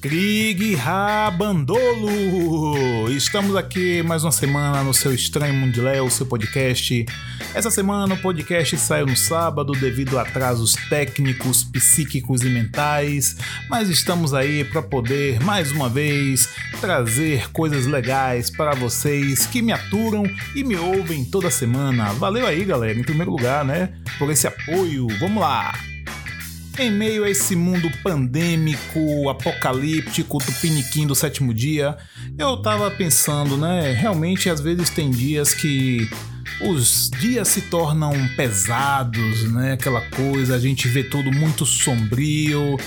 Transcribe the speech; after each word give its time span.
Krieg 0.00 0.74
Rabandolo! 0.76 1.90
Estamos 3.10 3.54
aqui 3.54 4.02
mais 4.02 4.24
uma 4.24 4.32
semana 4.32 4.82
no 4.82 4.94
seu 4.94 5.12
Estranho 5.12 5.52
Mundial, 5.52 6.08
seu 6.08 6.24
podcast. 6.24 7.04
Essa 7.54 7.70
semana 7.70 8.14
o 8.14 8.18
podcast 8.18 8.78
saiu 8.78 9.04
no 9.04 9.14
sábado 9.14 9.72
devido 9.72 10.18
a 10.18 10.22
atrasos 10.22 10.74
técnicos, 10.88 11.62
psíquicos 11.64 12.40
e 12.40 12.48
mentais, 12.48 13.36
mas 13.68 13.90
estamos 13.90 14.32
aí 14.32 14.64
para 14.64 14.80
poder 14.80 15.38
mais 15.44 15.70
uma 15.70 15.90
vez 15.90 16.48
trazer 16.80 17.52
coisas 17.52 17.84
legais 17.84 18.48
para 18.48 18.74
vocês 18.74 19.44
que 19.46 19.60
me 19.60 19.72
aturam 19.72 20.24
e 20.56 20.64
me 20.64 20.76
ouvem 20.76 21.26
toda 21.26 21.50
semana. 21.50 22.10
Valeu 22.14 22.46
aí, 22.46 22.64
galera, 22.64 22.98
em 22.98 23.04
primeiro 23.04 23.32
lugar, 23.32 23.66
né, 23.66 23.92
por 24.18 24.30
esse 24.30 24.46
apoio. 24.46 25.08
Vamos 25.18 25.42
lá! 25.42 25.89
Em 26.80 26.90
meio 26.90 27.24
a 27.24 27.30
esse 27.30 27.54
mundo 27.54 27.90
pandêmico, 28.02 29.28
apocalíptico, 29.28 30.38
tupiniquim 30.38 31.06
do 31.06 31.14
sétimo 31.14 31.52
dia, 31.52 31.98
eu 32.38 32.56
tava 32.56 32.90
pensando, 32.90 33.54
né? 33.58 33.92
Realmente, 33.92 34.48
às 34.48 34.62
vezes 34.62 34.88
tem 34.88 35.10
dias 35.10 35.52
que 35.52 36.08
os 36.62 37.10
dias 37.20 37.48
se 37.48 37.60
tornam 37.60 38.12
pesados, 38.34 39.44
né? 39.52 39.74
Aquela 39.74 40.00
coisa, 40.00 40.56
a 40.56 40.58
gente 40.58 40.88
vê 40.88 41.04
tudo 41.04 41.30
muito 41.30 41.66
sombrio, 41.66 42.78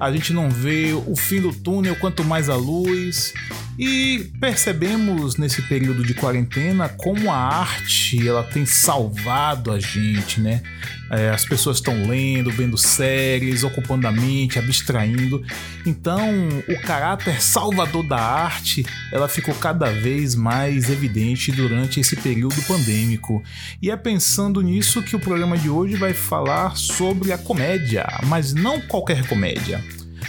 a 0.00 0.10
gente 0.10 0.32
não 0.32 0.48
vê 0.48 0.94
o 0.94 1.14
fim 1.14 1.42
do 1.42 1.52
túnel, 1.52 1.94
quanto 1.96 2.24
mais 2.24 2.48
a 2.48 2.56
luz. 2.56 3.34
E 3.78 4.30
percebemos 4.38 5.36
nesse 5.36 5.62
período 5.62 6.04
de 6.04 6.12
quarentena 6.12 6.88
como 6.88 7.30
a 7.30 7.36
arte 7.36 8.26
ela 8.26 8.42
tem 8.42 8.66
salvado 8.66 9.72
a 9.72 9.80
gente, 9.80 10.40
né? 10.40 10.62
É, 11.10 11.30
as 11.30 11.44
pessoas 11.44 11.76
estão 11.76 12.06
lendo, 12.06 12.50
vendo 12.50 12.76
séries, 12.78 13.64
ocupando 13.64 14.06
a 14.06 14.12
mente, 14.12 14.58
abstraindo. 14.58 15.44
Então, 15.84 16.48
o 16.68 16.80
caráter 16.82 17.42
salvador 17.42 18.02
da 18.06 18.18
arte 18.18 18.84
ela 19.12 19.28
ficou 19.28 19.54
cada 19.54 19.90
vez 19.90 20.34
mais 20.34 20.88
evidente 20.90 21.52
durante 21.52 22.00
esse 22.00 22.16
período 22.16 22.60
pandêmico. 22.62 23.42
E 23.80 23.90
é 23.90 23.96
pensando 23.96 24.60
nisso 24.60 25.02
que 25.02 25.16
o 25.16 25.20
programa 25.20 25.56
de 25.56 25.68
hoje 25.68 25.96
vai 25.96 26.12
falar 26.14 26.76
sobre 26.76 27.32
a 27.32 27.38
comédia, 27.38 28.06
mas 28.26 28.52
não 28.52 28.80
qualquer 28.80 29.26
comédia. 29.26 29.82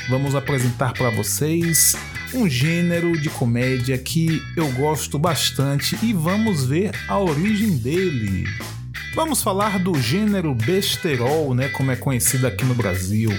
Vamos 0.09 0.35
apresentar 0.35 0.93
para 0.93 1.09
vocês 1.09 1.95
um 2.33 2.49
gênero 2.49 3.19
de 3.19 3.29
comédia 3.29 3.97
que 3.97 4.41
eu 4.57 4.71
gosto 4.71 5.19
bastante 5.19 5.97
e 6.01 6.13
vamos 6.13 6.65
ver 6.65 6.91
a 7.07 7.17
origem 7.19 7.77
dele. 7.77 8.45
Vamos 9.13 9.43
falar 9.43 9.77
do 9.77 9.99
gênero 9.99 10.55
besterol, 10.55 11.53
né, 11.53 11.69
como 11.69 11.91
é 11.91 11.95
conhecido 11.95 12.47
aqui 12.47 12.65
no 12.65 12.73
Brasil. 12.73 13.31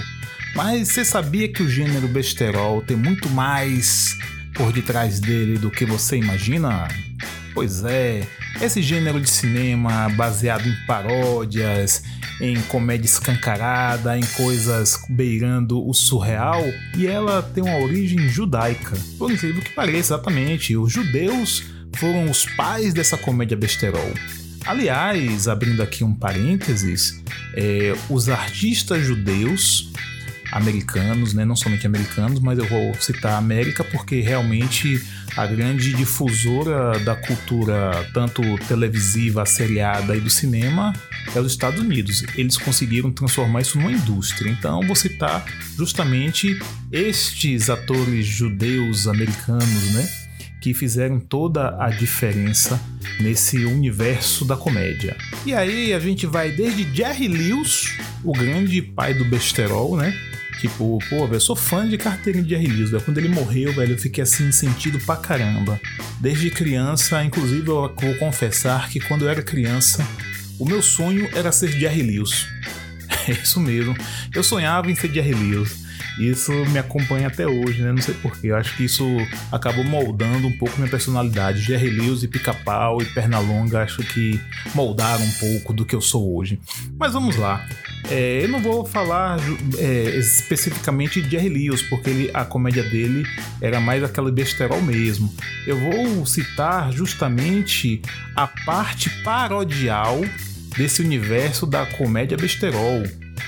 Mas 0.55 0.89
você 0.89 1.03
sabia 1.03 1.51
que 1.51 1.61
o 1.61 1.69
gênero 1.69 2.07
besterol 2.07 2.81
tem 2.81 2.95
muito 2.95 3.29
mais 3.29 4.17
por 4.53 4.71
detrás 4.71 5.19
dele 5.19 5.57
do 5.57 5.69
que 5.69 5.85
você 5.85 6.15
imagina? 6.15 6.87
Pois 7.53 7.83
é, 7.83 8.25
esse 8.61 8.81
gênero 8.81 9.19
de 9.19 9.29
cinema 9.29 10.07
baseado 10.09 10.67
em 10.67 10.85
paródias, 10.85 12.03
em 12.41 12.59
comédia 12.63 13.05
escancarada, 13.05 14.17
em 14.17 14.25
coisas 14.35 14.99
beirando 15.09 15.87
o 15.87 15.93
surreal, 15.93 16.63
e 16.97 17.07
ela 17.07 17.41
tem 17.41 17.63
uma 17.63 17.79
origem 17.79 18.27
judaica. 18.27 18.97
Por 19.17 19.31
incrível 19.31 19.61
que 19.61 19.73
pareça, 19.73 20.15
exatamente, 20.15 20.75
os 20.75 20.91
judeus 20.91 21.63
foram 21.95 22.29
os 22.29 22.45
pais 22.55 22.93
dessa 22.93 23.17
comédia 23.17 23.55
besterol. 23.55 24.13
Aliás, 24.65 25.47
abrindo 25.47 25.83
aqui 25.83 26.03
um 26.03 26.13
parênteses, 26.13 27.21
é, 27.53 27.93
os 28.09 28.27
artistas 28.27 29.05
judeus 29.05 29.91
americanos, 30.55 31.33
né, 31.33 31.43
não 31.43 31.55
somente 31.55 31.85
americanos, 31.85 32.39
mas 32.39 32.57
eu 32.57 32.65
vou 32.65 32.93
citar 33.01 33.33
a 33.33 33.37
América 33.37 33.83
porque 33.83 34.21
realmente 34.21 35.05
a 35.35 35.45
grande 35.45 35.91
difusora 35.91 36.97
da 36.99 37.13
cultura, 37.13 38.09
tanto 38.13 38.41
televisiva, 38.65 39.45
seriada 39.45 40.15
e 40.15 40.21
do 40.21 40.29
cinema, 40.29 40.93
é 41.35 41.39
os 41.41 41.51
Estados 41.51 41.81
Unidos. 41.81 42.23
Eles 42.35 42.57
conseguiram 42.57 43.11
transformar 43.11 43.61
isso 43.61 43.77
numa 43.77 43.91
indústria. 43.91 44.49
Então, 44.49 44.79
vou 44.87 44.95
citar 44.95 45.45
justamente 45.75 46.57
estes 46.89 47.69
atores 47.69 48.25
judeus 48.25 49.07
americanos, 49.07 49.91
né? 49.91 50.07
que 50.61 50.73
fizeram 50.73 51.19
toda 51.19 51.75
a 51.79 51.89
diferença 51.89 52.81
nesse 53.19 53.65
universo 53.65 54.43
da 54.43 54.57
comédia. 54.57 55.15
E 55.45 55.53
aí 55.53 55.93
a 55.93 55.99
gente 55.99 56.25
vai 56.25 56.49
desde 56.49 56.91
Jerry 56.91 57.27
Lewis, 57.27 57.95
o 58.23 58.31
grande 58.31 58.81
pai 58.81 59.13
do 59.13 59.23
besterol, 59.25 59.95
né? 59.95 60.11
Tipo, 60.59 60.99
pô, 61.09 61.25
velho, 61.25 61.35
eu 61.35 61.39
sou 61.39 61.55
fã 61.55 61.87
de 61.87 61.97
carteirinha 61.97 62.43
de 62.43 62.49
Jerry 62.49 62.67
Lewis, 62.67 62.89
velho. 62.89 63.03
Quando 63.03 63.17
ele 63.17 63.29
morreu, 63.29 63.73
velho, 63.73 63.93
eu 63.93 63.97
fiquei 63.97 64.23
assim, 64.23 64.51
sentido 64.51 64.99
pra 64.99 65.15
caramba. 65.17 65.79
Desde 66.19 66.49
criança, 66.49 67.23
inclusive 67.23 67.67
eu 67.67 67.93
vou 67.95 68.15
confessar 68.19 68.89
que 68.89 68.99
quando 68.99 69.23
eu 69.23 69.29
era 69.29 69.41
criança, 69.41 70.05
o 70.57 70.65
meu 70.65 70.81
sonho 70.81 71.29
era 71.33 71.51
ser 71.51 71.71
Jerry 71.71 72.03
Lewis. 72.03 72.47
É 73.27 73.31
isso 73.31 73.59
mesmo. 73.59 73.95
Eu 74.35 74.43
sonhava 74.43 74.91
em 74.91 74.93
ser 74.93 75.11
Jerry 75.11 75.33
Lewis. 75.33 75.83
Isso 76.19 76.51
me 76.67 76.79
acompanha 76.79 77.27
até 77.27 77.45
hoje, 77.45 77.81
né? 77.81 77.91
Não 77.91 78.01
sei 78.01 78.13
porquê. 78.13 78.47
Eu 78.47 78.55
acho 78.55 78.75
que 78.77 78.85
isso 78.85 79.03
acabou 79.51 79.83
moldando 79.83 80.47
um 80.47 80.57
pouco 80.57 80.77
minha 80.77 80.89
personalidade. 80.89 81.61
Jerry 81.61 81.89
Lewis 81.89 82.23
e 82.23 82.27
Pica-Pau 82.27 83.01
e 83.01 83.05
Pernalonga 83.05 83.81
acho 83.83 84.01
que 84.03 84.39
moldaram 84.73 85.25
um 85.25 85.31
pouco 85.31 85.73
do 85.73 85.85
que 85.85 85.95
eu 85.95 86.01
sou 86.01 86.37
hoje. 86.37 86.59
Mas 86.97 87.13
vamos 87.13 87.35
lá. 87.35 87.67
É, 88.09 88.43
eu 88.43 88.49
não 88.49 88.59
vou 88.59 88.85
falar 88.85 89.39
é, 89.77 90.17
especificamente 90.17 91.21
de 91.21 91.29
Jerry 91.29 91.49
Lewis, 91.49 91.81
porque 91.81 92.09
ele, 92.09 92.31
a 92.33 92.45
comédia 92.45 92.83
dele 92.83 93.25
era 93.59 93.79
mais 93.79 94.03
aquela 94.03 94.31
besterol 94.31 94.81
mesmo. 94.81 95.33
Eu 95.65 95.77
vou 95.77 96.25
citar 96.25 96.91
justamente 96.93 98.01
a 98.35 98.47
parte 98.47 99.09
parodial 99.23 100.21
desse 100.77 101.01
universo 101.01 101.65
da 101.65 101.85
comédia 101.85 102.37
besterol. 102.37 103.03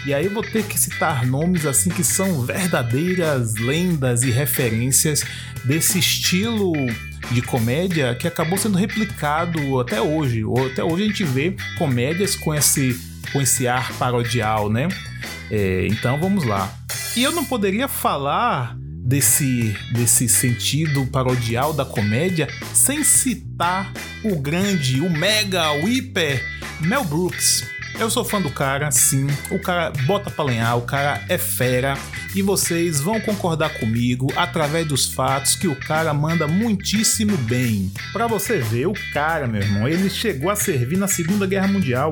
E 0.06 0.14
aí 0.14 0.28
vou 0.28 0.44
ter 0.44 0.64
que 0.64 0.80
citar 0.80 1.26
nomes 1.26 1.66
assim 1.66 1.90
que 1.90 2.04
são 2.04 2.42
verdadeiras 2.42 3.56
lendas 3.56 4.24
e 4.24 4.32
referências 4.32 5.24
desse 5.66 6.00
estilo 6.00 6.74
de 7.32 7.42
comédia 7.42 8.16
que 8.16 8.28
acabou 8.28 8.58
sendo 8.58 8.78
replicado 8.78 9.80
até 9.80 10.02
hoje. 10.02 10.44
Até 10.72 10.84
hoje 10.84 11.04
a 11.04 11.08
gente 11.08 11.24
vê 11.24 11.56
comédias 11.78 12.36
com 12.36 12.56
esse, 12.56 12.98
com 13.32 13.42
esse 13.42 13.68
ar 13.68 13.94
parodial, 13.94 14.70
né? 14.70 14.88
É, 15.50 15.88
então 15.88 16.20
vamos 16.20 16.44
lá. 16.44 16.72
E 17.16 17.24
eu 17.24 17.32
não 17.32 17.44
poderia 17.44 17.88
falar 17.88 18.76
desse, 19.08 19.76
desse 19.92 20.28
sentido 20.28 21.06
parodial 21.08 21.74
da 21.74 21.86
comédia 21.86 22.48
sem 22.74 23.04
citar 23.04 23.92
o 24.24 24.40
grande, 24.40 25.00
o 25.00 25.10
mega, 25.10 25.72
o 25.72 25.88
hiper 25.88 26.44
Mel 26.82 27.04
Brooks. 27.06 27.66
Eu 28.00 28.12
sou 28.12 28.24
fã 28.24 28.40
do 28.40 28.52
cara, 28.52 28.92
sim. 28.92 29.26
O 29.50 29.58
cara 29.58 29.92
bota 30.06 30.30
pra 30.30 30.46
lenhar, 30.46 30.76
o 30.76 30.82
cara 30.82 31.24
é 31.28 31.38
fera. 31.38 31.98
E 32.36 32.44
vocês 32.44 33.02
vão 33.02 33.20
concordar 33.20 33.80
comigo 33.80 34.28
através 34.36 34.86
dos 34.86 35.12
fatos 35.12 35.56
que 35.56 35.68
o 35.68 35.76
cara 35.76 36.14
manda 36.14 36.48
muitíssimo 36.48 37.36
bem. 37.38 37.92
Para 38.14 38.28
você 38.28 38.60
ver, 38.60 38.86
o 38.86 38.94
cara, 39.12 39.48
meu 39.48 39.62
irmão, 39.62 39.88
ele 39.88 40.12
chegou 40.12 40.52
a 40.52 40.56
servir 40.56 40.98
na 40.98 41.08
Segunda 41.08 41.48
Guerra 41.48 41.68
Mundial 41.68 42.12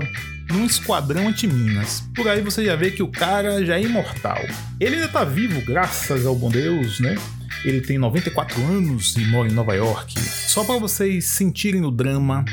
num 0.50 0.66
esquadrão 0.66 1.28
anti-minas. 1.28 2.04
Por 2.16 2.28
aí 2.28 2.42
você 2.42 2.66
já 2.66 2.76
vê 2.76 2.92
que 2.92 3.04
o 3.04 3.08
cara 3.08 3.66
já 3.66 3.78
é 3.78 3.84
imortal. 3.84 4.42
Ele 4.80 4.96
ainda 4.96 5.08
tá 5.08 5.24
vivo, 5.24 5.62
graças 5.66 6.26
ao 6.26 6.36
bom 6.36 6.50
Deus, 6.50 7.00
né? 7.00 7.16
Ele 7.64 7.82
tem 7.82 7.98
94 7.98 8.62
anos 8.64 9.16
e 9.16 9.26
mora 9.26 9.50
em 9.50 9.54
Nova 9.54 9.74
York. 9.74 10.20
Só 10.20 10.64
para 10.64 10.78
vocês 10.78 11.26
sentirem 11.26 11.84
o 11.84 11.92
drama 11.92 12.46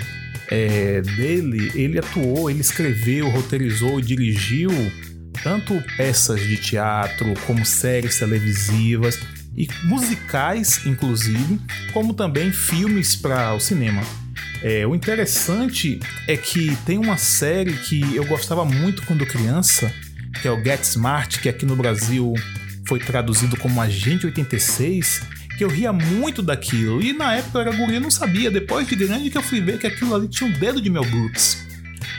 é, 0.49 1.03
dele, 1.03 1.71
ele 1.75 1.99
atuou, 1.99 2.51
ele 2.51 2.61
escreveu, 2.61 3.29
roteirizou 3.29 3.99
e 3.99 4.03
dirigiu 4.03 4.71
tanto 5.43 5.83
peças 5.97 6.41
de 6.41 6.57
teatro 6.57 7.35
como 7.47 7.65
séries 7.65 8.19
televisivas 8.19 9.19
e 9.57 9.69
musicais, 9.85 10.87
inclusive, 10.87 11.61
como 11.93 12.15
também 12.15 12.53
filmes 12.53 13.17
para 13.17 13.55
o 13.55 13.61
cinema. 13.61 14.03
É, 14.63 14.87
o 14.87 14.95
interessante 14.95 15.99
é 16.29 16.37
que 16.37 16.77
tem 16.87 16.97
uma 16.97 17.17
série 17.17 17.73
que 17.73 18.15
eu 18.15 18.25
gostava 18.25 18.65
muito 18.65 19.05
quando 19.07 19.27
criança, 19.27 19.93
que 20.41 20.47
é 20.47 20.51
o 20.53 20.63
Get 20.63 20.85
Smart, 20.85 21.41
que 21.41 21.49
aqui 21.49 21.67
no 21.67 21.75
Brasil 21.75 22.33
foi 22.87 23.01
traduzido 23.01 23.57
como 23.57 23.81
Agente 23.81 24.27
86, 24.27 25.23
que 25.59 25.65
eu 25.65 25.69
ria 25.69 25.93
muito 25.93 26.43
daquilo. 26.43 27.03
E 27.03 27.13
na 27.13 27.35
época 27.35 27.59
eu 27.59 27.63
era 27.63 27.77
guri, 27.77 27.99
não 27.99 28.11
sabia. 28.11 28.51
Depois 28.51 28.87
de 28.87 28.95
grande 28.95 29.31
que 29.31 29.39
eu 29.39 29.43
fui 29.43 29.61
ver 29.61 29.79
que 29.79 29.87
aquilo 29.87 30.15
ali 30.15 30.29
tinha 30.29 30.49
um 30.49 30.53
dedo 30.53 30.81
de 30.81 30.89
Mel 30.89 31.05
Brooks. 31.05 31.67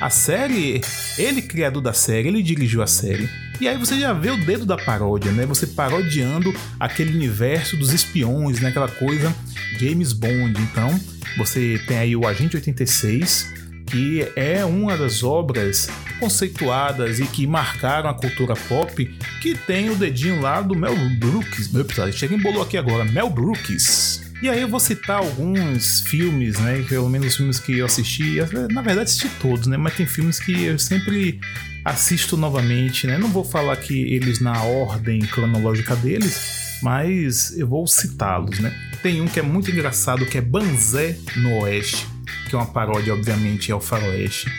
A 0.01 0.09
série, 0.09 0.81
ele 1.17 1.41
criador 1.41 1.81
da 1.81 1.93
série, 1.93 2.27
ele 2.27 2.43
dirigiu 2.43 2.81
a 2.81 2.87
série. 2.87 3.29
E 3.61 3.67
aí 3.67 3.77
você 3.77 3.99
já 3.99 4.13
vê 4.13 4.31
o 4.31 4.37
dedo 4.37 4.65
da 4.65 4.75
paródia, 4.75 5.31
né? 5.31 5.45
Você 5.45 5.67
parodiando 5.67 6.53
aquele 6.79 7.13
universo 7.15 7.77
dos 7.77 7.93
espiões, 7.93 8.59
né? 8.59 8.69
Aquela 8.69 8.89
coisa 8.89 9.33
James 9.79 10.11
Bond. 10.11 10.59
Então, 10.61 10.99
você 11.37 11.81
tem 11.87 11.97
aí 11.97 12.15
o 12.15 12.27
Agente 12.27 12.55
86, 12.55 13.53
que 13.87 14.27
é 14.35 14.65
uma 14.65 14.97
das 14.97 15.23
obras 15.23 15.87
conceituadas 16.19 17.19
e 17.19 17.25
que 17.25 17.45
marcaram 17.45 18.09
a 18.09 18.13
cultura 18.13 18.55
pop, 18.55 19.05
que 19.41 19.55
tem 19.55 19.89
o 19.89 19.95
dedinho 19.95 20.41
lá 20.41 20.61
do 20.61 20.75
Mel 20.75 20.95
Brooks. 21.19 21.71
Meu 21.71 21.81
episódio 21.81 22.13
chega 22.13 22.35
embolou 22.35 22.61
aqui 22.61 22.77
agora, 22.77 23.05
Mel 23.05 23.29
Brooks. 23.29 24.31
E 24.41 24.49
aí 24.49 24.61
eu 24.61 24.67
vou 24.67 24.79
citar 24.79 25.19
alguns 25.19 26.01
filmes, 26.01 26.59
né? 26.59 26.83
Pelo 26.89 27.09
menos 27.09 27.27
os 27.27 27.35
filmes 27.37 27.59
que 27.59 27.77
eu 27.77 27.85
assisti. 27.85 28.37
Na 28.71 28.81
verdade, 28.81 29.09
assisti 29.09 29.29
todos, 29.41 29.67
né? 29.67 29.77
Mas 29.77 29.95
tem 29.95 30.05
filmes 30.05 30.39
que 30.39 30.63
eu 30.65 30.77
sempre 30.77 31.39
assisto 31.83 32.37
novamente, 32.37 33.07
né? 33.07 33.17
Não 33.17 33.29
vou 33.29 33.43
falar 33.43 33.75
que 33.77 34.13
eles 34.13 34.39
na 34.39 34.63
ordem 34.63 35.19
cronológica 35.19 35.95
deles, 35.95 36.79
mas 36.81 37.57
eu 37.57 37.67
vou 37.67 37.85
citá-los, 37.87 38.59
né? 38.59 38.73
Tem 39.01 39.21
um 39.21 39.27
que 39.27 39.39
é 39.39 39.43
muito 39.43 39.69
engraçado, 39.69 40.25
que 40.25 40.37
é 40.37 40.41
Banzé 40.41 41.17
no 41.35 41.59
Oeste, 41.61 42.07
que 42.49 42.55
é 42.55 42.57
uma 42.57 42.67
paródia, 42.67 43.13
obviamente, 43.13 43.71
ao 43.71 43.81
Faroeste. 43.81 44.49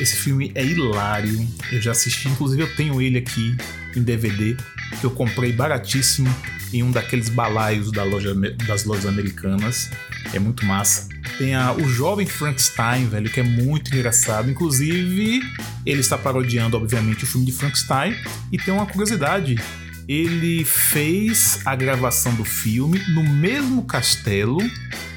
Esse 0.00 0.16
filme 0.16 0.50
é 0.54 0.64
hilário, 0.64 1.46
eu 1.70 1.80
já 1.80 1.92
assisti, 1.92 2.28
inclusive 2.28 2.62
eu 2.62 2.76
tenho 2.76 3.00
ele 3.00 3.18
aqui 3.18 3.56
em 3.94 4.02
DVD, 4.02 4.56
que 5.00 5.04
eu 5.04 5.10
comprei 5.10 5.52
baratíssimo 5.52 6.34
em 6.72 6.82
um 6.82 6.90
daqueles 6.90 7.28
balaios 7.28 7.90
da 7.92 8.04
loja, 8.04 8.34
das 8.66 8.84
lojas 8.84 9.06
americanas. 9.06 9.90
É 10.32 10.38
muito 10.38 10.64
massa. 10.64 11.08
Tem 11.38 11.54
a, 11.54 11.72
o 11.72 11.88
jovem 11.88 12.26
Frankenstein, 12.26 13.06
velho, 13.06 13.30
que 13.30 13.40
é 13.40 13.42
muito 13.42 13.94
engraçado. 13.94 14.50
Inclusive, 14.50 15.42
ele 15.84 16.00
está 16.00 16.16
parodiando, 16.16 16.76
obviamente, 16.76 17.24
o 17.24 17.26
filme 17.26 17.46
de 17.46 17.52
Frankenstein. 17.52 18.14
E 18.50 18.58
tem 18.58 18.72
uma 18.72 18.86
curiosidade: 18.86 19.56
ele 20.08 20.64
fez 20.64 21.60
a 21.64 21.74
gravação 21.74 22.34
do 22.34 22.44
filme 22.44 22.98
no 23.08 23.22
mesmo 23.22 23.84
castelo 23.84 24.58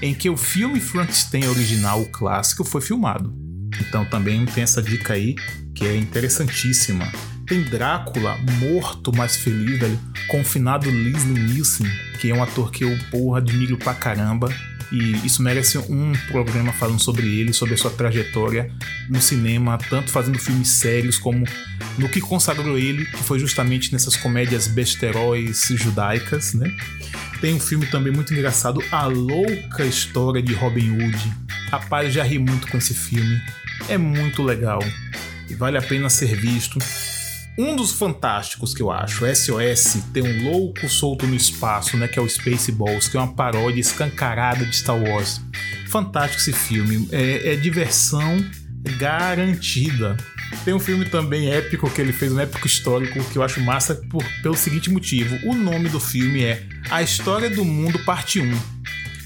em 0.02 0.14
que 0.14 0.30
o 0.30 0.38
filme 0.38 0.80
Frankenstein 0.80 1.48
original, 1.48 2.02
o 2.02 2.06
clássico, 2.06 2.64
foi 2.64 2.82
filmado. 2.82 3.34
Então 3.80 4.06
também 4.06 4.46
tem 4.46 4.64
essa 4.64 4.82
dica 4.82 5.14
aí 5.14 5.36
que 5.74 5.86
é 5.86 5.96
interessantíssima. 5.96 7.12
Tem 7.48 7.62
Drácula 7.62 8.38
morto, 8.60 9.12
mas 9.16 9.36
feliz, 9.36 9.80
velho. 9.80 10.00
Confinado 10.28 10.90
Leslie 10.90 11.40
Nielsen, 11.40 11.86
que 12.20 12.32
é 12.32 12.34
um 12.34 12.42
ator 12.42 12.72
que 12.72 12.84
eu, 12.84 12.98
porra, 13.12 13.38
admiro 13.38 13.78
pra 13.78 13.94
caramba. 13.94 14.50
E 14.92 15.26
isso 15.26 15.42
merece 15.44 15.78
um 15.78 16.12
programa 16.28 16.72
falando 16.72 17.00
sobre 17.00 17.28
ele, 17.28 17.54
sobre 17.54 17.74
a 17.76 17.78
sua 17.78 17.92
trajetória 17.92 18.72
no 19.10 19.22
cinema, 19.22 19.78
tanto 19.90 20.12
fazendo 20.12 20.40
filmes 20.40 20.70
sérios 20.70 21.18
como 21.18 21.46
no 21.98 22.10
que 22.10 22.22
consagrou 22.22 22.78
ele, 22.78 23.06
que 23.06 23.24
foi 23.24 23.40
justamente 23.40 23.92
nessas 23.94 24.16
comédias 24.16 24.68
besteróis 24.68 25.68
judaicas, 25.72 26.54
né? 26.54 26.76
Tem 27.42 27.54
um 27.54 27.60
filme 27.60 27.86
também 27.88 28.14
muito 28.14 28.34
engraçado, 28.34 28.84
A 28.92 29.06
Louca 29.06 29.86
História 29.86 30.42
de 30.42 30.54
Robin 30.54 30.92
Hood. 30.92 31.34
Rapaz, 31.70 32.14
já 32.14 32.24
ri 32.24 32.40
muito 32.40 32.68
com 32.68 32.78
esse 32.78 32.94
filme. 32.94 33.40
É 33.88 33.98
muito 33.98 34.42
legal 34.42 34.80
e 35.50 35.54
vale 35.54 35.78
a 35.78 35.82
pena 35.82 36.10
ser 36.10 36.36
visto. 36.36 36.80
Um 37.58 37.74
dos 37.76 37.94
fantásticos 37.94 38.74
que 38.74 38.82
eu 38.82 38.92
acho, 38.92 39.26
SOS, 39.34 40.04
tem 40.14 40.22
um 40.22 40.52
louco 40.52 40.90
solto 40.90 41.26
no 41.26 41.36
espaço, 41.36 41.96
né, 41.96 42.06
que 42.06 42.20
é 42.20 42.22
o 42.22 42.28
Spaceballs, 42.28 43.08
que 43.08 43.16
é 43.16 43.20
uma 43.20 43.34
paródia 43.34 43.80
escancarada 43.80 44.66
de 44.66 44.76
Star 44.76 45.02
Wars. 45.02 45.42
Fantástico 45.88 46.42
esse 46.42 46.52
filme, 46.52 47.08
é, 47.14 47.54
é 47.54 47.56
diversão 47.56 48.44
garantida. 48.98 50.18
Tem 50.66 50.74
um 50.74 50.80
filme 50.80 51.06
também 51.06 51.50
épico 51.50 51.90
que 51.90 52.02
ele 52.02 52.12
fez, 52.12 52.34
um 52.34 52.40
épico 52.40 52.68
histórico, 52.68 53.24
que 53.24 53.38
eu 53.38 53.44
acho 53.44 53.62
massa 53.62 53.96
por, 53.96 54.24
pelo 54.44 54.56
seguinte 54.56 54.90
motivo: 54.90 55.38
o 55.48 55.56
nome 55.56 55.88
do 55.88 56.00
filme 56.00 56.44
é 56.44 56.62
A 56.90 57.02
História 57.02 57.50
do 57.50 57.64
Mundo, 57.64 58.00
Parte 58.00 58.42
1. 58.42 58.52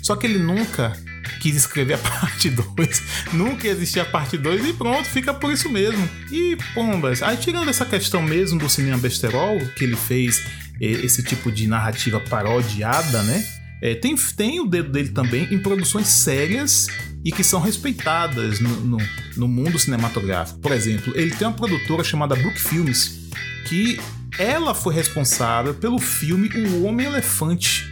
Só 0.04 0.16
que 0.16 0.28
ele 0.28 0.40
nunca 0.40 0.94
quis 1.40 1.56
escrever 1.56 1.96
a 1.96 1.98
parte 2.00 2.50
2, 2.50 3.04
nunca 3.34 3.68
existia 3.68 4.04
a 4.04 4.06
parte 4.06 4.38
2 4.38 4.66
e 4.68 4.74
pronto, 4.74 5.08
fica 5.08 5.34
por 5.34 5.52
isso 5.52 5.70
mesmo. 5.70 6.08
E 6.32 6.58
pombas, 6.74 7.22
aí 7.22 7.38
tirando 7.38 7.70
essa 7.70 7.86
questão 7.86 8.22
mesmo 8.22 8.60
do 8.60 8.70
cinema 8.70 8.98
besterol, 8.98 9.60
que 9.76 9.84
ele 9.84 9.96
fez 9.96 10.44
esse 10.80 11.22
tipo 11.24 11.52
de 11.52 11.68
narrativa 11.68 12.20
parodiada, 12.20 13.22
né? 13.24 13.46
É, 13.82 13.96
tem, 13.96 14.16
tem 14.16 14.60
o 14.60 14.66
dedo 14.66 14.92
dele 14.92 15.10
também 15.10 15.48
em 15.52 15.58
produções 15.58 16.08
sérias 16.08 16.88
e 17.24 17.32
que 17.32 17.44
são 17.44 17.62
respeitadas 17.62 18.60
no, 18.60 18.70
no, 18.82 18.98
no, 19.38 19.48
mundo 19.48 19.80
cinematográfico. 19.80 20.60
Por 20.60 20.72
exemplo, 20.72 21.14
ele 21.16 21.32
tem 21.32 21.48
uma 21.48 21.54
produtora 21.54 22.04
chamada 22.04 22.36
Brook 22.36 22.60
Films, 22.60 23.30
que 23.68 24.00
ela 24.38 24.74
foi 24.74 24.94
responsável 24.94 25.74
pelo 25.74 26.00
filme 26.00 26.50
O 26.50 26.84
Homem 26.84 27.08
Elefante, 27.08 27.89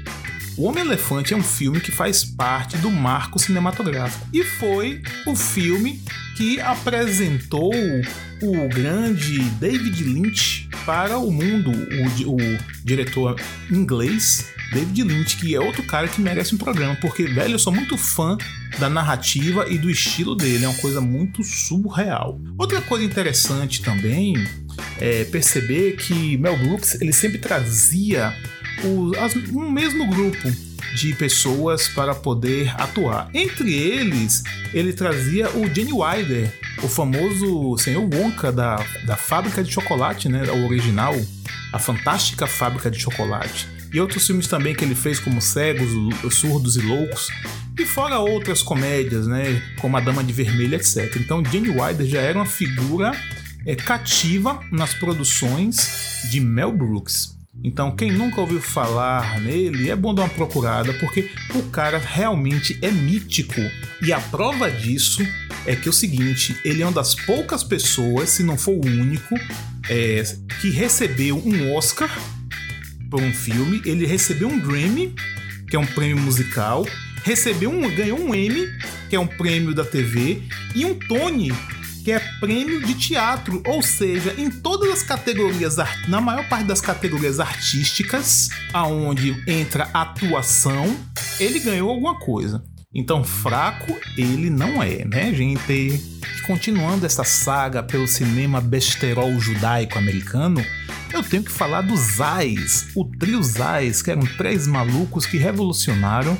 o 0.57 0.63
Homem-Elefante 0.63 1.33
é 1.33 1.37
um 1.37 1.43
filme 1.43 1.79
que 1.79 1.91
faz 1.91 2.25
parte 2.25 2.77
do 2.77 2.89
marco 2.89 3.37
cinematográfico 3.37 4.27
e 4.33 4.43
foi 4.43 5.01
o 5.27 5.35
filme 5.35 6.01
que 6.35 6.59
apresentou 6.59 7.71
o 8.41 8.67
grande 8.67 9.39
David 9.59 10.03
Lynch 10.03 10.67
para 10.85 11.17
o 11.17 11.31
mundo, 11.31 11.71
o, 12.25 12.33
o 12.33 12.37
diretor 12.83 13.35
inglês 13.69 14.51
David 14.71 15.03
Lynch, 15.03 15.37
que 15.37 15.55
é 15.55 15.59
outro 15.59 15.83
cara 15.83 16.07
que 16.07 16.19
merece 16.19 16.53
um 16.53 16.57
programa, 16.57 16.95
porque, 16.99 17.25
velho, 17.25 17.53
eu 17.53 17.59
sou 17.59 17.73
muito 17.73 17.97
fã 17.97 18.37
da 18.79 18.89
narrativa 18.89 19.65
e 19.69 19.77
do 19.77 19.89
estilo 19.89 20.35
dele, 20.35 20.65
é 20.65 20.67
uma 20.67 20.77
coisa 20.77 20.99
muito 20.99 21.43
surreal. 21.43 22.39
Outra 22.57 22.81
coisa 22.81 23.05
interessante 23.05 23.81
também 23.81 24.35
é 24.99 25.23
perceber 25.25 25.93
que 25.93 26.37
Mel 26.37 26.57
Brooks 26.57 26.99
ele 26.99 27.13
sempre 27.13 27.37
trazia 27.37 28.33
o, 28.83 29.11
as, 29.19 29.35
um 29.35 29.69
mesmo 29.69 30.07
grupo 30.07 30.51
de 30.95 31.13
pessoas 31.13 31.87
para 31.87 32.15
poder 32.15 32.73
atuar. 32.81 33.29
Entre 33.33 33.73
eles, 33.73 34.43
ele 34.73 34.93
trazia 34.93 35.49
o 35.49 35.73
Jenny 35.73 35.93
Wilder, 35.93 36.51
o 36.81 36.87
famoso 36.87 37.77
senhor 37.77 38.07
Wonka 38.13 38.51
da, 38.51 38.77
da 39.05 39.15
fábrica 39.15 39.63
de 39.63 39.71
chocolate, 39.71 40.29
né, 40.29 40.43
o 40.51 40.65
original, 40.65 41.15
a 41.71 41.79
fantástica 41.79 42.47
fábrica 42.47 42.89
de 42.89 42.99
chocolate. 42.99 43.67
E 43.93 43.99
outros 43.99 44.25
filmes 44.25 44.47
também 44.47 44.75
que 44.75 44.83
ele 44.83 44.95
fez, 44.95 45.19
como 45.19 45.41
Cegos, 45.41 45.89
Surdos 46.33 46.75
e 46.75 46.81
Loucos, 46.81 47.29
e 47.79 47.85
fora 47.85 48.19
outras 48.19 48.61
comédias, 48.61 49.27
né, 49.27 49.61
como 49.79 49.95
A 49.97 49.99
Dama 49.99 50.23
de 50.23 50.33
Vermelho, 50.33 50.75
etc. 50.75 51.15
Então, 51.17 51.43
Jenny 51.45 51.69
Wilder 51.69 52.07
já 52.07 52.21
era 52.21 52.37
uma 52.37 52.45
figura 52.45 53.11
é, 53.65 53.75
cativa 53.75 54.59
nas 54.71 54.93
produções 54.93 56.27
de 56.29 56.39
Mel 56.39 56.71
Brooks. 56.71 57.36
Então, 57.63 57.95
quem 57.95 58.11
nunca 58.11 58.39
ouviu 58.39 58.61
falar 58.61 59.41
nele, 59.41 59.89
é 59.89 59.95
bom 59.95 60.13
dar 60.13 60.23
uma 60.23 60.29
procurada, 60.29 60.93
porque 60.93 61.29
o 61.55 61.63
cara 61.63 61.97
realmente 61.97 62.77
é 62.81 62.91
mítico. 62.91 63.59
E 64.01 64.13
a 64.13 64.19
prova 64.19 64.69
disso 64.69 65.25
é 65.65 65.75
que 65.75 65.87
é 65.87 65.91
o 65.91 65.93
seguinte: 65.93 66.55
ele 66.63 66.81
é 66.81 66.85
uma 66.85 66.91
das 66.91 67.15
poucas 67.15 67.63
pessoas, 67.63 68.29
se 68.29 68.43
não 68.43 68.57
for 68.57 68.73
o 68.73 68.85
único, 68.85 69.35
é, 69.89 70.23
que 70.61 70.69
recebeu 70.69 71.41
um 71.45 71.73
Oscar 71.73 72.09
por 73.09 73.21
um 73.21 73.33
filme, 73.33 73.81
ele 73.85 74.05
recebeu 74.05 74.47
um 74.47 74.59
Grammy, 74.59 75.15
que 75.69 75.75
é 75.75 75.79
um 75.79 75.85
prêmio 75.85 76.17
musical, 76.17 76.85
recebeu 77.23 77.69
um, 77.69 77.89
ganhou 77.93 78.19
um 78.19 78.33
Emmy, 78.33 78.67
que 79.09 79.15
é 79.15 79.19
um 79.19 79.27
prêmio 79.27 79.73
da 79.73 79.83
TV, 79.83 80.41
e 80.75 80.85
um 80.85 80.93
Tony, 80.93 81.51
que 82.07 82.13
é 82.13 82.21
prêmio 82.39 82.81
de 82.85 82.93
teatro, 82.93 83.61
ou 83.67 83.81
seja, 83.81 84.33
em 84.37 84.49
todas 84.49 84.89
as 84.91 85.03
categorias, 85.03 85.75
na 86.07 86.21
maior 86.21 86.47
parte 86.47 86.65
das 86.65 86.79
categorias 86.79 87.37
artísticas, 87.37 88.47
aonde 88.71 89.35
entra 89.45 89.89
atuação, 89.93 90.97
ele 91.37 91.59
ganhou 91.59 91.89
alguma 91.89 92.17
coisa. 92.17 92.63
Então, 92.95 93.25
fraco 93.25 93.93
ele 94.17 94.49
não 94.49 94.81
é, 94.81 95.03
né, 95.03 95.33
gente? 95.33 96.01
Continuando 96.45 97.05
essa 97.05 97.25
saga 97.25 97.83
pelo 97.83 98.07
cinema 98.07 98.61
besterol 98.61 99.37
judaico-americano, 99.37 100.63
eu 101.11 101.21
tenho 101.21 101.43
que 101.43 101.51
falar 101.51 101.81
dos 101.81 102.15
Zais, 102.15 102.87
o 102.95 103.03
trio 103.03 103.43
Zais, 103.43 104.01
que 104.01 104.11
eram 104.11 104.25
três 104.37 104.65
malucos 104.65 105.25
que 105.25 105.35
revolucionaram 105.35 106.37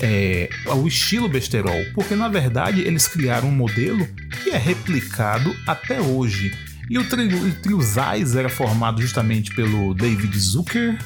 é, 0.00 0.48
o 0.66 0.86
estilo 0.86 1.28
besterol, 1.28 1.84
porque 1.94 2.14
na 2.14 2.28
verdade 2.28 2.80
eles 2.80 3.06
criaram 3.06 3.48
um 3.48 3.52
modelo 3.52 4.06
que 4.42 4.50
é 4.50 4.58
replicado 4.58 5.54
até 5.66 6.00
hoje. 6.00 6.52
E 6.90 6.98
o 6.98 7.04
trio, 7.04 7.46
o 7.46 7.52
trio 7.56 7.82
Zeiss 7.82 8.34
era 8.34 8.48
formado 8.48 9.02
justamente 9.02 9.54
pelo 9.54 9.92
David 9.92 10.38
Zucker, 10.38 10.98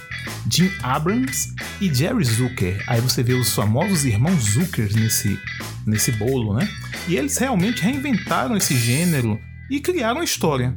Jim 0.48 0.70
Abrams 0.80 1.52
e 1.80 1.92
Jerry 1.92 2.24
Zucker. 2.24 2.82
Aí 2.86 3.00
você 3.00 3.22
vê 3.22 3.32
os 3.32 3.52
famosos 3.52 4.04
irmãos 4.04 4.52
Zucker 4.52 4.88
nesse, 4.94 5.36
nesse 5.84 6.12
bolo, 6.12 6.54
né? 6.54 6.68
E 7.08 7.16
eles 7.16 7.36
realmente 7.36 7.82
reinventaram 7.82 8.56
esse 8.56 8.76
gênero 8.76 9.40
e 9.68 9.80
criaram 9.80 10.16
uma 10.16 10.24
história, 10.24 10.76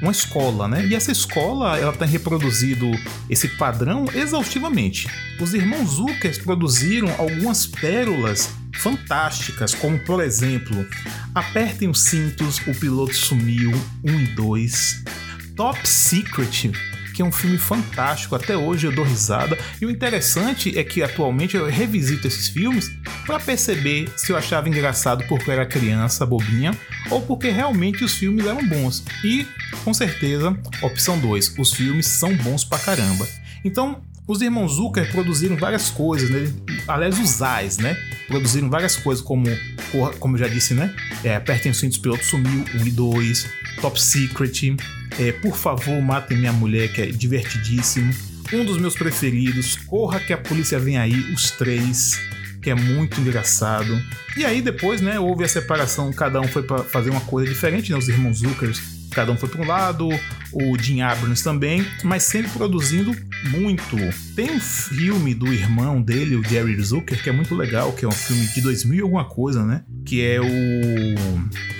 uma 0.00 0.12
escola, 0.12 0.68
né? 0.68 0.86
E 0.86 0.94
essa 0.94 1.10
escola 1.10 1.78
ela 1.78 1.92
tem 1.92 2.08
reproduzido 2.08 2.90
esse 3.28 3.48
padrão 3.48 4.06
exaustivamente. 4.14 5.08
Os 5.40 5.54
irmãos 5.54 5.90
Zuckers 5.94 6.38
produziram 6.38 7.08
algumas 7.18 7.66
pérolas 7.66 8.50
fantásticas, 8.74 9.74
como 9.74 9.98
por 10.00 10.22
exemplo, 10.22 10.86
Apertem 11.36 11.90
os 11.90 12.04
cintos, 12.04 12.58
o 12.66 12.74
piloto 12.74 13.14
sumiu, 13.14 13.70
1 14.02 14.10
um 14.10 14.20
e 14.20 14.26
2, 14.28 15.04
Top 15.54 15.86
Secret, 15.86 16.72
que 17.14 17.20
é 17.20 17.24
um 17.26 17.30
filme 17.30 17.58
fantástico, 17.58 18.34
até 18.34 18.56
hoje 18.56 18.86
eu 18.86 18.92
dou 18.92 19.04
risada. 19.04 19.58
E 19.78 19.84
o 19.84 19.90
interessante 19.90 20.78
é 20.78 20.82
que 20.82 21.02
atualmente 21.02 21.54
eu 21.54 21.66
revisito 21.66 22.26
esses 22.26 22.48
filmes 22.48 22.90
para 23.26 23.40
perceber 23.40 24.08
se 24.16 24.32
eu 24.32 24.36
achava 24.36 24.68
engraçado 24.68 25.24
porque 25.28 25.50
eu 25.50 25.54
era 25.54 25.66
criança, 25.66 26.24
bobinha, 26.24 26.70
ou 27.10 27.20
porque 27.20 27.50
realmente 27.50 28.04
os 28.04 28.14
filmes 28.14 28.46
eram 28.46 28.66
bons. 28.66 29.04
E, 29.24 29.46
com 29.84 29.92
certeza, 29.92 30.56
opção 30.80 31.18
2, 31.18 31.58
os 31.58 31.72
filmes 31.72 32.06
são 32.06 32.34
bons 32.36 32.64
pra 32.64 32.78
caramba. 32.78 33.26
Então, 33.64 34.00
os 34.28 34.40
irmãos 34.40 34.74
Zucker 34.74 35.10
produziram 35.10 35.56
várias 35.56 35.90
coisas, 35.90 36.30
né? 36.30 36.52
aliás, 36.88 37.18
os 37.18 37.42
Ais, 37.42 37.78
né? 37.78 37.96
Produziram 38.26 38.68
várias 38.68 38.96
coisas, 38.96 39.24
como, 39.24 39.46
como 40.18 40.34
eu 40.34 40.40
já 40.40 40.48
disse, 40.48 40.74
né? 40.74 40.94
É, 41.22 41.36
Apertem 41.36 41.72
os 41.72 41.78
cintos, 41.78 41.98
piloto 41.98 42.24
sumiu, 42.24 42.64
1 42.74 42.86
e 42.86 42.90
2, 42.90 43.46
Top 43.80 44.00
Secret, 44.00 44.76
é, 45.18 45.32
Por 45.32 45.56
favor, 45.56 46.00
matem 46.00 46.38
minha 46.38 46.52
mulher, 46.52 46.92
que 46.92 47.02
é 47.02 47.06
divertidíssimo. 47.06 48.12
Um 48.52 48.64
dos 48.64 48.78
meus 48.78 48.94
preferidos, 48.94 49.76
Corra 49.86 50.20
que 50.20 50.32
a 50.32 50.38
polícia 50.38 50.78
vem 50.78 50.98
aí, 50.98 51.18
os 51.32 51.50
três, 51.52 52.18
que 52.66 52.70
é 52.70 52.74
muito 52.74 53.20
engraçado. 53.20 53.96
E 54.36 54.44
aí 54.44 54.60
depois, 54.60 55.00
né, 55.00 55.20
houve 55.20 55.44
a 55.44 55.48
separação, 55.48 56.12
cada 56.12 56.40
um 56.40 56.48
foi 56.48 56.64
para 56.64 56.82
fazer 56.82 57.10
uma 57.10 57.20
coisa 57.20 57.48
diferente, 57.48 57.92
né? 57.92 57.96
Os 57.96 58.08
irmãos 58.08 58.38
Zuckers 58.38 58.96
cada 59.12 59.30
um 59.30 59.36
foi 59.36 59.48
para 59.48 59.62
um 59.62 59.66
lado, 59.66 60.08
o 60.52 60.76
Jim 60.76 61.00
Abrams 61.00 61.44
também, 61.44 61.86
mas 62.02 62.24
sempre 62.24 62.50
produzindo 62.50 63.16
muito. 63.50 63.96
Tem 64.34 64.50
um 64.50 64.60
filme 64.60 65.32
do 65.32 65.50
irmão 65.50 66.02
dele, 66.02 66.34
o 66.34 66.42
Jerry 66.42 66.78
Zucker, 66.82 67.22
que 67.22 67.30
é 67.30 67.32
muito 67.32 67.54
legal, 67.54 67.92
que 67.92 68.04
é 68.04 68.08
um 68.08 68.12
filme 68.12 68.46
de 68.48 68.60
2000 68.60 68.98
e 68.98 69.00
alguma 69.00 69.24
coisa, 69.24 69.64
né? 69.64 69.84
Que 70.04 70.22
é 70.22 70.40
o. 70.40 70.44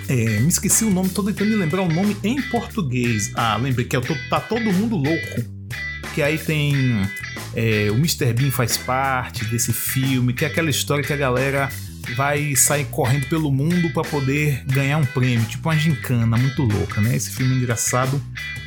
É, 0.08 0.38
me 0.38 0.48
esqueci 0.48 0.84
o 0.84 0.90
nome, 0.90 1.08
tô 1.08 1.22
tentando 1.24 1.56
lembrar 1.56 1.82
o 1.82 1.92
nome 1.92 2.16
em 2.22 2.40
português. 2.42 3.32
Ah, 3.34 3.56
lembrei 3.56 3.84
que 3.84 3.96
é 3.96 3.98
o 3.98 4.02
Tá 4.30 4.38
Todo 4.38 4.72
Mundo 4.72 4.96
Louco. 4.96 5.55
Que 6.16 6.22
aí 6.22 6.38
tem. 6.38 6.74
É, 7.54 7.90
o 7.90 7.96
Mr. 7.96 8.32
Bean 8.32 8.50
faz 8.50 8.78
parte 8.78 9.44
desse 9.44 9.70
filme, 9.70 10.32
que 10.32 10.46
é 10.46 10.48
aquela 10.48 10.70
história 10.70 11.04
que 11.04 11.12
a 11.12 11.16
galera 11.16 11.68
vai 12.16 12.56
sair 12.56 12.86
correndo 12.86 13.26
pelo 13.26 13.52
mundo 13.52 13.90
para 13.90 14.02
poder 14.02 14.64
ganhar 14.64 14.96
um 14.96 15.04
prêmio, 15.04 15.44
tipo 15.44 15.68
uma 15.68 15.76
gincana 15.76 16.38
muito 16.38 16.62
louca, 16.62 17.02
né? 17.02 17.14
Esse 17.14 17.32
filme 17.32 17.52
é 17.52 17.58
engraçado 17.58 18.18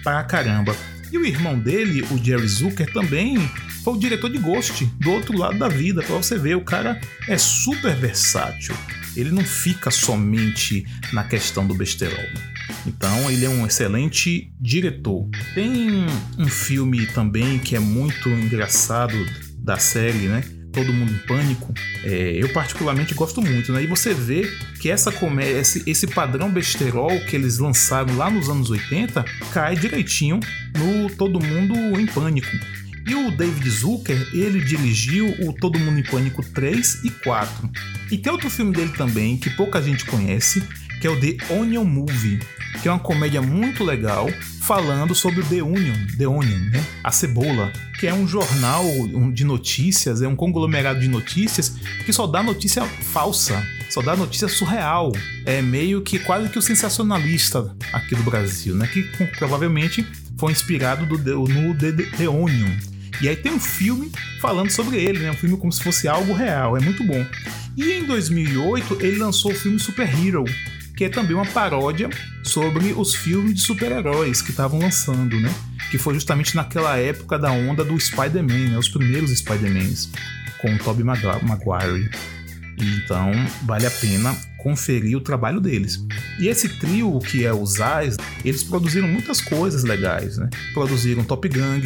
pra 0.03 0.23
caramba. 0.25 0.75
E 1.11 1.17
o 1.17 1.25
irmão 1.25 1.57
dele, 1.57 2.05
o 2.11 2.23
Jerry 2.23 2.47
Zucker, 2.47 2.93
também 2.93 3.39
foi 3.83 3.95
o 3.95 3.97
diretor 3.97 4.29
de 4.29 4.37
Ghost, 4.37 4.85
do 4.99 5.09
outro 5.09 5.35
lado 5.35 5.57
da 5.57 5.67
vida, 5.67 6.03
para 6.03 6.17
você 6.17 6.37
ver, 6.37 6.55
o 6.55 6.61
cara 6.61 7.01
é 7.27 7.35
super 7.35 7.95
versátil. 7.95 8.75
Ele 9.15 9.31
não 9.31 9.43
fica 9.43 9.89
somente 9.89 10.85
na 11.11 11.23
questão 11.23 11.65
do 11.65 11.73
besterol. 11.73 12.29
Então, 12.85 13.29
ele 13.29 13.45
é 13.45 13.49
um 13.49 13.65
excelente 13.65 14.51
diretor. 14.59 15.27
Tem 15.53 16.05
um 16.37 16.47
filme 16.47 17.05
também 17.07 17.59
que 17.59 17.75
é 17.75 17.79
muito 17.79 18.29
engraçado 18.29 19.15
da 19.57 19.77
série, 19.77 20.27
né? 20.27 20.43
Todo 20.71 20.93
Mundo 20.93 21.11
em 21.11 21.17
Pânico, 21.27 21.73
é, 22.03 22.37
eu 22.37 22.47
particularmente 22.49 23.13
gosto 23.15 23.41
muito, 23.41 23.73
né? 23.73 23.83
E 23.83 23.87
você 23.87 24.13
vê 24.13 24.49
que 24.79 24.89
essa 24.89 25.11
esse, 25.41 25.83
esse 25.85 26.07
padrão 26.07 26.51
besterol 26.51 27.19
que 27.21 27.35
eles 27.35 27.57
lançaram 27.57 28.15
lá 28.15 28.29
nos 28.29 28.49
anos 28.49 28.69
80 28.69 29.25
cai 29.51 29.75
direitinho 29.75 30.39
no 30.77 31.09
Todo 31.15 31.39
Mundo 31.39 31.75
em 31.99 32.05
Pânico. 32.05 32.55
E 33.07 33.15
o 33.15 33.31
David 33.31 33.67
Zucker, 33.67 34.29
ele 34.33 34.63
dirigiu 34.63 35.27
o 35.39 35.51
Todo 35.53 35.79
Mundo 35.79 35.99
em 35.99 36.03
Pânico 36.03 36.43
3 36.43 37.03
e 37.03 37.09
4. 37.09 37.69
E 38.11 38.17
tem 38.17 38.31
outro 38.31 38.49
filme 38.49 38.71
dele 38.71 38.91
também 38.95 39.37
que 39.37 39.49
pouca 39.49 39.81
gente 39.81 40.05
conhece, 40.05 40.61
que 41.01 41.07
é 41.07 41.09
o 41.09 41.19
The 41.19 41.37
Onion 41.51 41.85
Movie, 41.85 42.39
que 42.81 42.87
é 42.87 42.91
uma 42.91 42.99
comédia 42.99 43.41
muito 43.41 43.83
legal 43.83 44.27
falando 44.61 45.15
sobre 45.15 45.41
o 45.41 45.45
The 45.45 45.63
Onion, 45.63 45.95
The 46.17 46.25
né? 46.71 46.85
A 47.03 47.11
Cebola, 47.11 47.73
que 47.99 48.07
é 48.07 48.13
um 48.13 48.27
jornal 48.27 48.83
de 49.33 49.43
notícias, 49.43 50.21
é 50.21 50.27
um 50.27 50.35
conglomerado 50.35 50.99
de 50.99 51.07
notícias 51.07 51.75
que 52.05 52.13
só 52.13 52.27
dá 52.27 52.43
notícia 52.43 52.83
falsa, 52.85 53.65
só 53.89 54.01
dá 54.01 54.15
notícia 54.15 54.47
surreal. 54.47 55.11
É 55.45 55.61
meio 55.61 56.01
que 56.01 56.19
quase 56.19 56.49
que 56.49 56.59
o 56.59 56.61
sensacionalista 56.61 57.75
aqui 57.91 58.15
do 58.15 58.23
Brasil, 58.23 58.75
né? 58.75 58.87
Que 58.87 59.03
provavelmente 59.37 60.05
foi 60.37 60.51
inspirado 60.51 61.05
do, 61.05 61.47
no 61.47 61.75
The, 61.75 61.91
The 61.91 62.29
Onion. 62.29 62.71
E 63.21 63.27
aí 63.27 63.35
tem 63.35 63.51
um 63.51 63.59
filme 63.59 64.11
falando 64.39 64.69
sobre 64.69 64.97
ele, 64.97 65.19
né? 65.19 65.31
Um 65.31 65.35
filme 65.35 65.57
como 65.57 65.71
se 65.73 65.83
fosse 65.83 66.07
algo 66.07 66.31
real, 66.31 66.77
é 66.77 66.79
muito 66.79 67.03
bom. 67.03 67.25
E 67.75 67.91
em 67.91 68.05
2008 68.05 68.97
ele 69.01 69.17
lançou 69.17 69.51
o 69.51 69.55
filme 69.55 69.79
Super 69.79 70.07
Hero, 70.07 70.45
que 70.99 71.05
é 71.05 71.09
também 71.09 71.33
uma 71.33 71.45
paródia 71.45 72.09
sobre 72.43 72.91
os 72.91 73.15
filmes 73.15 73.53
de 73.53 73.61
super-heróis 73.61 74.41
que 74.41 74.51
estavam 74.51 74.79
lançando, 74.79 75.39
né? 75.39 75.49
Que 75.89 75.97
foi 75.97 76.13
justamente 76.13 76.57
naquela 76.57 76.97
época 76.97 77.39
da 77.39 77.53
onda 77.53 77.85
do 77.85 77.97
Spider-Man, 77.97 78.71
né? 78.71 78.77
Os 78.77 78.89
primeiros 78.89 79.31
Spider-Mans, 79.31 80.09
com 80.57 80.75
o 80.75 80.77
Tobey 80.77 81.05
Maguire. 81.05 82.11
Então, 82.77 83.31
vale 83.63 83.85
a 83.85 83.91
pena 83.91 84.35
conferir 84.57 85.15
o 85.15 85.21
trabalho 85.21 85.61
deles. 85.61 86.05
E 86.37 86.49
esse 86.49 86.67
trio, 86.67 87.17
que 87.19 87.45
é 87.45 87.53
os 87.53 87.77
Eyes, 87.79 88.17
eles 88.43 88.61
produziram 88.61 89.07
muitas 89.07 89.39
coisas 89.39 89.85
legais, 89.85 90.37
né? 90.37 90.49
Produziram 90.73 91.23
Top 91.23 91.47
Gang, 91.47 91.81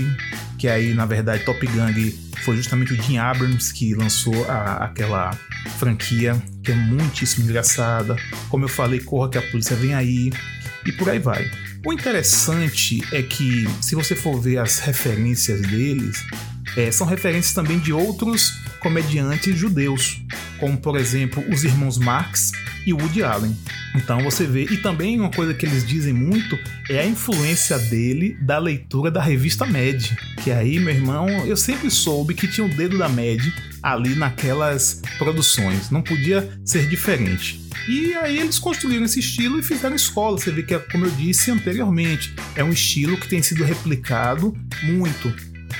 que 0.58 0.68
aí, 0.68 0.92
na 0.96 1.06
verdade, 1.06 1.46
Top 1.46 1.64
Gang 1.68 2.33
foi 2.44 2.58
justamente 2.58 2.94
o 2.94 3.02
Jim 3.02 3.18
Abrams 3.18 3.74
que 3.74 3.94
lançou 3.96 4.46
a, 4.50 4.86
aquela 4.86 5.32
franquia 5.80 6.42
que 6.64 6.72
é 6.72 6.76
muitíssimo 6.76 7.46
engraçada. 7.46 8.16
Como 8.50 8.66
eu 8.66 8.70
falei, 8.70 9.00
corra 9.00 9.30
que 9.30 9.38
a 9.38 9.42
polícia 9.42 9.76
vem 9.76 9.94
aí 9.94 10.32
e 10.86 10.92
por 10.92 11.10
aí 11.10 11.20
vai. 11.20 11.50
O 11.86 11.92
interessante 11.92 13.02
é 13.12 13.22
que, 13.22 13.68
se 13.82 13.96
você 13.96 14.16
for 14.16 14.40
ver 14.40 14.58
as 14.58 14.80
referências 14.80 15.62
deles, 15.62 16.24
é, 16.78 16.92
são 16.92 17.06
referências 17.06 17.54
também 17.54 17.80
de 17.80 17.92
outros 17.92 18.63
comediantes 18.84 19.58
judeus, 19.58 20.22
como 20.60 20.78
por 20.78 20.98
exemplo 20.98 21.44
os 21.50 21.64
irmãos 21.64 21.98
Marx 21.98 22.52
e 22.86 22.94
Woody 22.94 23.24
Allen. 23.24 23.58
Então 23.96 24.20
você 24.22 24.46
vê, 24.46 24.66
e 24.66 24.78
também 24.78 25.20
uma 25.20 25.30
coisa 25.30 25.54
que 25.54 25.66
eles 25.66 25.88
dizem 25.88 26.14
muito 26.14 26.60
é 26.90 27.00
a 27.00 27.06
influência 27.06 27.80
dele 27.80 28.38
da 28.42 28.58
leitura 28.58 29.10
da 29.10 29.22
revista 29.22 29.66
Mad. 29.66 30.04
Que 30.44 30.52
aí, 30.52 30.80
meu 30.80 30.94
irmão, 30.94 31.28
eu 31.46 31.56
sempre 31.56 31.90
soube 31.90 32.34
que 32.34 32.48
tinha 32.48 32.66
o 32.66 32.70
dedo 32.70 32.98
da 32.98 33.08
Mad 33.08 33.42
ali 33.82 34.16
naquelas 34.16 35.02
produções, 35.18 35.90
não 35.90 36.02
podia 36.02 36.50
ser 36.66 36.88
diferente. 36.88 37.62
E 37.88 38.14
aí 38.16 38.40
eles 38.40 38.60
construíram 38.60 39.06
esse 39.06 39.20
estilo 39.20 39.60
e 39.60 39.64
fizeram 39.64 39.96
escola. 39.96 40.38
Você 40.38 40.52
vê 40.52 40.64
que, 40.64 40.78
como 40.80 41.06
eu 41.06 41.12
disse 41.12 41.52
anteriormente, 41.52 42.34
é 42.56 42.64
um 42.64 42.72
estilo 42.72 43.18
que 43.18 43.28
tem 43.28 43.44
sido 43.44 43.64
replicado 43.64 44.56
muito 44.84 45.34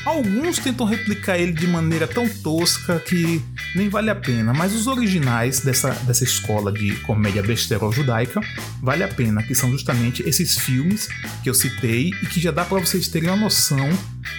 Alguns 0.06 0.60
tentam 0.60 0.86
replicar 0.86 1.38
ele 1.38 1.54
de 1.54 1.66
maneira 1.66 2.06
tão 2.06 2.28
tosca 2.28 3.00
que 3.00 3.42
nem 3.74 3.88
vale 3.88 4.10
a 4.10 4.16
pena, 4.16 4.54
mas 4.54 4.74
os 4.74 4.86
originais 4.86 5.62
dessa, 5.62 5.92
dessa 6.06 6.24
escola 6.24 6.72
de 6.72 6.96
comédia 6.98 7.42
besterol 7.42 7.92
judaica 7.92 8.42
vale 8.82 9.04
a 9.04 9.08
pena, 9.08 9.42
que 9.42 9.56
são 9.56 9.72
justamente 9.72 10.22
esses 10.28 10.58
filmes 10.58 11.08
que 11.42 11.50
eu 11.50 11.54
citei 11.54 12.10
e 12.22 12.26
que 12.26 12.40
já 12.40 12.52
dá 12.52 12.66
para 12.66 12.80
vocês 12.80 13.08
terem 13.08 13.30
uma 13.30 13.38
noção 13.38 13.90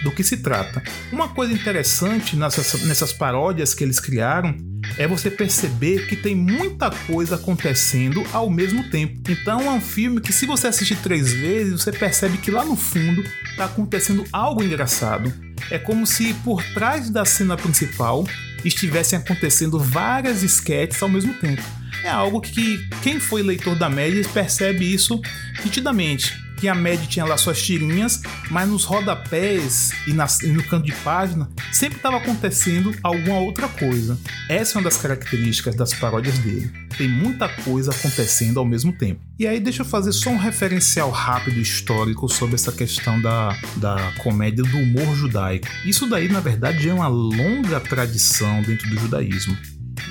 do 0.03 0.11
que 0.11 0.23
se 0.23 0.37
trata. 0.37 0.83
Uma 1.11 1.29
coisa 1.29 1.51
interessante 1.53 2.35
nessas, 2.35 2.83
nessas 2.83 3.11
paródias 3.11 3.73
que 3.73 3.83
eles 3.83 3.99
criaram 3.99 4.55
é 4.97 5.07
você 5.07 5.31
perceber 5.31 6.07
que 6.07 6.15
tem 6.15 6.35
muita 6.35 6.91
coisa 6.91 7.35
acontecendo 7.35 8.23
ao 8.31 8.49
mesmo 8.49 8.83
tempo. 8.89 9.19
Então 9.29 9.61
é 9.61 9.69
um 9.71 9.81
filme 9.81 10.21
que, 10.21 10.31
se 10.31 10.45
você 10.45 10.67
assistir 10.67 10.97
três 10.97 11.33
vezes, 11.33 11.81
você 11.81 11.91
percebe 11.91 12.37
que 12.37 12.51
lá 12.51 12.63
no 12.63 12.75
fundo 12.75 13.23
está 13.49 13.65
acontecendo 13.65 14.23
algo 14.31 14.63
engraçado. 14.63 15.33
É 15.69 15.77
como 15.79 16.05
se 16.05 16.33
por 16.35 16.63
trás 16.73 17.09
da 17.09 17.25
cena 17.25 17.57
principal 17.57 18.25
estivessem 18.63 19.17
acontecendo 19.19 19.79
várias 19.79 20.43
sketches 20.43 21.01
ao 21.01 21.09
mesmo 21.09 21.33
tempo. 21.35 21.63
É 22.03 22.09
algo 22.09 22.41
que 22.41 22.87
quem 23.01 23.19
foi 23.19 23.41
leitor 23.41 23.75
da 23.75 23.89
média 23.89 24.23
percebe 24.33 24.91
isso 24.91 25.19
nitidamente 25.63 26.44
que 26.57 26.67
a 26.67 26.75
Mad 26.75 27.05
tinha 27.07 27.25
lá 27.25 27.37
suas 27.37 27.61
tirinhas, 27.61 28.21
mas 28.49 28.67
nos 28.67 28.83
rodapés 28.83 29.91
e, 30.07 30.13
nas, 30.13 30.41
e 30.41 30.47
no 30.47 30.63
canto 30.63 30.85
de 30.85 30.93
página 30.93 31.49
sempre 31.71 31.97
estava 31.97 32.17
acontecendo 32.17 32.95
alguma 33.03 33.39
outra 33.39 33.67
coisa. 33.67 34.17
Essa 34.49 34.73
é 34.73 34.77
uma 34.77 34.83
das 34.85 34.97
características 34.97 35.75
das 35.75 35.93
paródias 35.93 36.37
dele. 36.39 36.71
Tem 36.97 37.09
muita 37.09 37.49
coisa 37.49 37.91
acontecendo 37.91 38.59
ao 38.59 38.65
mesmo 38.65 38.93
tempo. 38.93 39.21
E 39.37 39.45
aí 39.45 39.59
deixa 39.59 39.81
eu 39.81 39.85
fazer 39.85 40.13
só 40.13 40.29
um 40.29 40.37
referencial 40.37 41.11
rápido 41.11 41.59
histórico 41.59 42.29
sobre 42.29 42.55
essa 42.55 42.71
questão 42.71 43.21
da, 43.21 43.49
da 43.77 44.13
comédia 44.19 44.63
do 44.63 44.77
humor 44.77 45.15
judaico. 45.15 45.67
Isso 45.85 46.07
daí, 46.07 46.29
na 46.29 46.39
verdade, 46.39 46.87
é 46.87 46.93
uma 46.93 47.07
longa 47.07 47.79
tradição 47.79 48.61
dentro 48.61 48.89
do 48.89 48.97
judaísmo. 48.97 49.57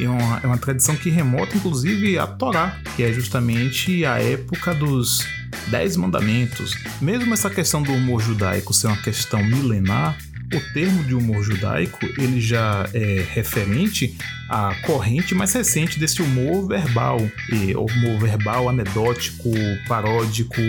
É 0.01 0.09
uma, 0.09 0.41
é 0.43 0.47
uma 0.47 0.59
tradição 0.59 0.97
que 0.97 1.11
remota, 1.11 1.57
inclusive, 1.57 2.19
a 2.19 2.27
Torá, 2.27 2.79
que 2.97 3.03
é 3.03 3.13
justamente 3.13 4.05
a 4.05 4.19
época 4.19 4.75
dos 4.75 5.25
Dez 5.69 5.97
Mandamentos. 5.97 6.75
Mesmo 7.01 7.33
essa 7.33 7.49
questão 7.49 7.83
do 7.83 7.93
humor 7.93 8.21
judaico 8.21 8.75
ser 8.75 8.89
uma 8.89 8.97
questão 8.97 9.43
milenar, 9.43 10.19
o 10.53 10.73
termo 10.73 11.03
de 11.05 11.15
humor 11.15 11.43
judaico 11.43 12.05
ele 12.19 12.41
já 12.41 12.89
é 12.93 13.25
referente 13.33 14.17
à 14.49 14.75
corrente 14.83 15.35
mais 15.35 15.53
recente 15.53 15.99
desse 15.99 16.23
humor 16.23 16.69
verbal, 16.69 17.19
e 17.51 17.75
humor 17.75 18.21
verbal 18.21 18.69
anedótico, 18.69 19.51
paródico, 19.89 20.61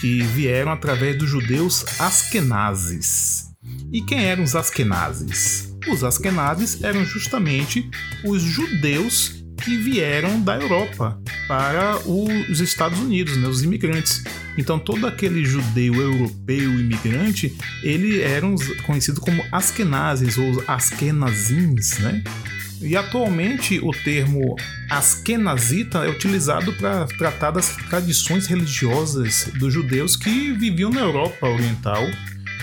que 0.00 0.22
vieram 0.22 0.72
através 0.72 1.16
dos 1.16 1.28
judeus 1.28 1.84
askenazes. 2.00 3.50
E 3.92 4.02
quem 4.02 4.24
eram 4.24 4.42
os 4.42 4.56
askenazes? 4.56 5.71
Os 5.88 6.04
Askenazes 6.04 6.82
eram 6.82 7.04
justamente 7.04 7.90
os 8.24 8.42
judeus 8.42 9.42
que 9.62 9.76
vieram 9.76 10.40
da 10.40 10.56
Europa 10.56 11.20
para 11.46 11.96
os 12.06 12.60
Estados 12.60 12.98
Unidos, 12.98 13.36
né, 13.36 13.48
os 13.48 13.62
imigrantes. 13.62 14.22
Então 14.58 14.78
todo 14.78 15.06
aquele 15.06 15.44
judeu 15.44 15.94
europeu 15.94 16.80
imigrante, 16.80 17.56
ele 17.82 18.20
eram 18.20 18.54
conhecido 18.84 19.20
como 19.20 19.44
Askenazes 19.52 20.36
ou 20.36 20.64
Askenazins, 20.66 21.98
né? 21.98 22.22
E 22.80 22.96
atualmente 22.96 23.78
o 23.78 23.92
termo 23.92 24.56
askenazita 24.90 25.98
é 25.98 26.10
utilizado 26.10 26.72
para 26.72 27.06
tratar 27.06 27.52
das 27.52 27.76
tradições 27.88 28.48
religiosas 28.48 29.48
dos 29.56 29.72
judeus 29.72 30.16
que 30.16 30.52
viviam 30.52 30.90
na 30.90 31.00
Europa 31.00 31.46
Oriental 31.46 32.02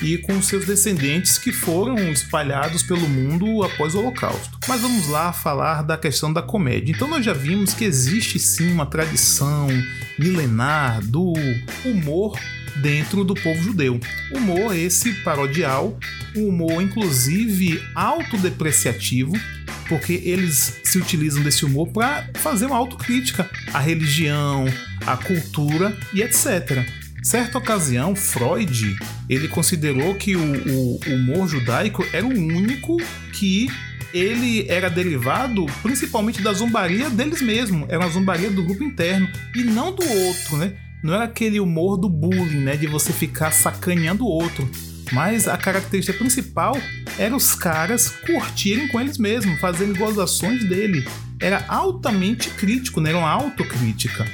e 0.02 0.18
com 0.18 0.42
seus 0.42 0.66
descendentes 0.66 1.38
que 1.38 1.52
foram 1.52 1.96
espalhados 2.12 2.84
pelo 2.84 3.08
mundo 3.08 3.64
após 3.64 3.96
o 3.96 4.00
Holocausto. 4.00 4.58
Mas 4.68 4.82
vamos 4.82 5.08
lá 5.08 5.34
falar 5.34 5.84
da 5.84 5.98
questão 5.98 6.32
da 6.32 6.42
comédia. 6.42 6.92
Então 6.92 7.08
nós 7.08 7.26
já 7.26 7.34
vimos 7.34 7.74
que 7.74 7.86
existe 7.86 8.40
sim 8.40 8.72
uma 8.72 8.86
tradição 8.86 9.68
milenar 10.18 11.02
do 11.06 11.34
humor 11.86 12.38
dentro 12.78 13.24
do 13.24 13.34
povo 13.34 13.62
judeu. 13.62 14.00
Humor 14.32 14.76
esse 14.76 15.14
parodial, 15.24 15.98
um 16.36 16.48
humor 16.48 16.82
inclusive 16.82 17.82
autodepreciativo, 17.96 19.34
porque 19.88 20.22
eles 20.24 20.80
se 20.84 21.00
utilizam 21.00 21.42
desse 21.42 21.66
humor 21.66 21.88
para 21.90 22.30
fazer 22.36 22.68
uma 22.68 22.78
autocrítica 22.78 23.50
à 23.74 23.80
religião, 23.80 24.66
à 25.06 25.18
cultura 25.18 25.98
e 26.14 26.22
etc. 26.22 26.86
Certa 27.22 27.58
ocasião, 27.58 28.16
Freud 28.16 28.96
ele 29.30 29.48
considerou 29.48 30.16
que 30.16 30.36
o, 30.36 30.42
o, 30.42 31.00
humor 31.14 31.48
judaico 31.48 32.06
era 32.14 32.26
o 32.26 32.30
único 32.30 32.98
que 33.34 33.68
ele 34.14 34.66
era 34.68 34.90
derivado 34.90 35.66
principalmente 35.82 36.42
da 36.42 36.54
zombaria 36.54 37.10
deles 37.10 37.42
mesmos, 37.42 37.88
era 37.90 38.00
uma 38.00 38.10
zombaria 38.10 38.50
do 38.50 38.64
grupo 38.64 38.84
interno 38.84 39.30
e 39.56 39.64
não 39.64 39.94
do 39.94 40.04
outro, 40.04 40.58
né? 40.58 40.74
Não 41.04 41.14
era 41.14 41.26
aquele 41.26 41.60
humor 41.60 41.98
do 41.98 42.10
bullying, 42.10 42.60
né, 42.60 42.76
de 42.76 42.88
você 42.88 43.14
ficar 43.14 43.52
sacaneando 43.52 44.26
o 44.26 44.28
outro, 44.28 44.70
mas 45.12 45.48
a 45.48 45.58
característica 45.58 46.18
principal 46.18 46.76
era 47.18 47.36
os 47.36 47.54
caras 47.54 48.10
curtirem 48.10 48.88
com 48.88 49.00
eles 49.00 49.18
mesmos, 49.18 49.60
fazendo 49.60 49.98
gozações 49.98 50.68
dele. 50.68 51.06
Era 51.40 51.64
altamente 51.68 52.50
crítico, 52.50 53.00
né? 53.00 53.12
era 53.12 53.20
uma 53.20 53.30
autocrítica. 53.30 54.26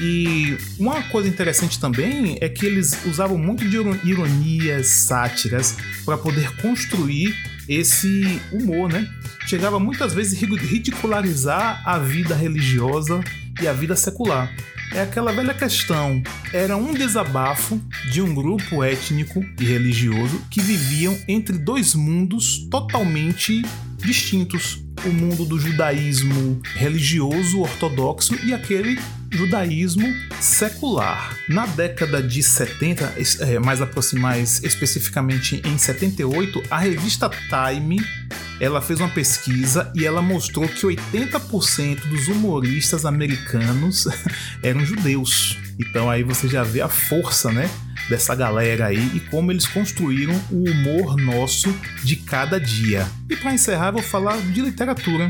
E 0.00 0.56
uma 0.78 1.02
coisa 1.04 1.28
interessante 1.28 1.80
também 1.80 2.38
é 2.40 2.48
que 2.48 2.64
eles 2.64 3.04
usavam 3.04 3.36
muito 3.36 3.68
de 3.68 3.76
ironias, 4.08 4.86
sátiras, 4.86 5.76
para 6.04 6.16
poder 6.16 6.54
construir 6.56 7.34
esse 7.68 8.40
humor, 8.52 8.90
né? 8.90 9.08
Chegava 9.46 9.78
muitas 9.80 10.14
vezes 10.14 10.40
ridicularizar 10.40 11.82
a 11.84 11.98
vida 11.98 12.34
religiosa 12.34 13.20
e 13.60 13.66
a 13.66 13.72
vida 13.72 13.96
secular. 13.96 14.54
É 14.92 15.02
aquela 15.02 15.32
velha 15.32 15.52
questão. 15.52 16.22
Era 16.52 16.76
um 16.76 16.94
desabafo 16.94 17.80
de 18.10 18.22
um 18.22 18.34
grupo 18.34 18.82
étnico 18.82 19.44
e 19.60 19.64
religioso 19.64 20.40
que 20.50 20.62
viviam 20.62 21.16
entre 21.28 21.58
dois 21.58 21.94
mundos 21.94 22.66
totalmente 22.70 23.62
distintos: 23.98 24.82
o 25.04 25.10
mundo 25.10 25.44
do 25.44 25.58
judaísmo 25.58 26.60
religioso 26.74 27.60
ortodoxo 27.60 28.34
e 28.44 28.54
aquele 28.54 28.98
judaísmo 29.30 30.06
secular. 30.40 31.36
Na 31.48 31.66
década 31.66 32.22
de 32.22 32.42
70, 32.42 33.14
é, 33.40 33.58
mais, 33.58 33.80
mais 34.14 34.62
especificamente 34.62 35.62
em 35.64 35.76
78, 35.76 36.62
a 36.70 36.78
revista 36.78 37.30
Time 37.48 38.00
ela 38.60 38.80
fez 38.80 38.98
uma 38.98 39.08
pesquisa 39.08 39.92
e 39.94 40.04
ela 40.04 40.20
mostrou 40.20 40.68
que 40.68 40.84
80% 40.84 42.08
dos 42.08 42.26
humoristas 42.26 43.04
americanos 43.04 44.06
eram 44.62 44.84
judeus. 44.84 45.56
Então 45.78 46.10
aí 46.10 46.24
você 46.24 46.48
já 46.48 46.64
vê 46.64 46.80
a 46.80 46.88
força, 46.88 47.52
né, 47.52 47.70
dessa 48.08 48.34
galera 48.34 48.86
aí 48.86 49.10
e 49.14 49.20
como 49.20 49.52
eles 49.52 49.66
construíram 49.66 50.34
o 50.50 50.68
humor 50.68 51.16
nosso 51.16 51.72
de 52.02 52.16
cada 52.16 52.58
dia. 52.58 53.06
E 53.30 53.36
para 53.36 53.52
encerrar, 53.52 53.92
vou 53.92 54.02
falar 54.02 54.38
de 54.38 54.60
literatura. 54.60 55.28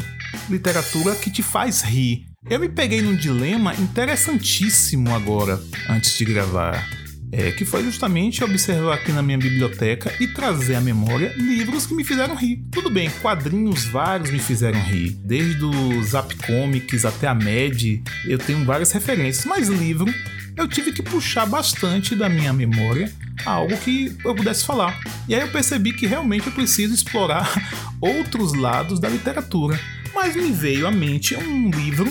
Literatura 0.48 1.14
que 1.14 1.30
te 1.30 1.42
faz 1.42 1.82
rir. 1.82 2.27
Eu 2.50 2.58
me 2.58 2.68
peguei 2.68 3.02
num 3.02 3.14
dilema 3.14 3.74
interessantíssimo 3.74 5.14
agora, 5.14 5.61
antes 5.88 6.16
de 6.16 6.24
gravar. 6.24 6.88
É, 7.30 7.52
que 7.52 7.66
foi 7.66 7.84
justamente 7.84 8.42
observar 8.42 8.94
aqui 8.94 9.12
na 9.12 9.22
minha 9.22 9.37
biblioteca 9.37 10.11
e 10.18 10.26
trazer 10.28 10.76
à 10.76 10.80
memória 10.80 11.34
livros 11.37 11.84
que 11.84 11.92
me 11.92 12.02
fizeram 12.02 12.34
rir. 12.34 12.64
Tudo 12.72 12.88
bem, 12.88 13.11
quadrinhos 13.20 13.84
vários 13.84 14.30
me 14.30 14.38
fizeram 14.38 14.80
rir, 14.80 15.11
desde 15.22 15.62
o 15.62 16.02
Zap 16.02 16.34
Comics 16.37 17.04
até 17.04 17.26
a 17.26 17.34
Mad, 17.34 17.82
eu 18.24 18.38
tenho 18.38 18.64
várias 18.64 18.92
referências, 18.92 19.44
mas 19.44 19.68
livro 19.68 20.11
eu 20.56 20.66
tive 20.66 20.90
que 20.90 21.02
puxar 21.02 21.44
bastante 21.44 22.16
da 22.16 22.30
minha 22.30 22.52
memória 22.52 23.12
algo 23.44 23.76
que 23.76 24.16
eu 24.24 24.34
pudesse 24.34 24.64
falar. 24.64 24.98
E 25.28 25.34
aí 25.34 25.40
eu 25.42 25.48
percebi 25.48 25.92
que 25.92 26.06
realmente 26.06 26.46
eu 26.46 26.52
preciso 26.52 26.94
explorar 26.94 27.52
outros 28.00 28.54
lados 28.54 28.98
da 28.98 29.08
literatura. 29.08 29.78
Mas 30.14 30.34
me 30.34 30.50
veio 30.50 30.87
à 30.87 30.90
mente 30.90 31.37
um 31.37 31.70
livro, 31.70 32.11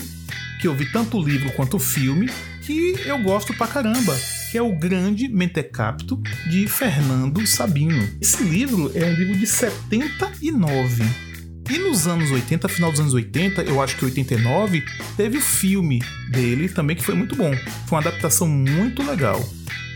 que 0.59 0.67
eu 0.67 0.75
vi 0.75 0.91
tanto 0.91 1.17
o 1.17 1.23
livro 1.23 1.51
quanto 1.53 1.77
o 1.77 1.79
filme, 1.79 2.29
que 2.61 2.95
eu 3.05 3.17
gosto 3.19 3.53
pra 3.53 3.67
caramba, 3.67 4.17
que 4.51 4.57
é 4.57 4.61
o 4.61 4.75
Grande 4.75 5.27
Mentecapto 5.27 6.21
de 6.49 6.67
Fernando 6.67 7.45
Sabino. 7.45 8.07
Esse 8.19 8.43
livro 8.43 8.91
é 8.95 9.05
um 9.05 9.13
livro 9.13 9.37
de 9.37 9.47
79 9.47 11.03
e 11.69 11.77
nos 11.79 12.07
anos 12.07 12.31
80, 12.31 12.69
final 12.69 12.91
dos 12.91 12.99
anos 13.01 13.13
80, 13.13 13.63
eu 13.63 13.81
acho 13.81 13.97
que 13.97 14.05
89, 14.05 14.85
teve 15.17 15.37
o 15.37 15.41
filme 15.41 16.01
dele 16.31 16.69
também 16.69 16.95
que 16.95 17.03
foi 17.03 17.13
muito 17.13 17.35
bom. 17.35 17.53
Foi 17.87 17.97
uma 17.97 17.99
adaptação 17.99 18.47
muito 18.47 19.03
legal. 19.03 19.37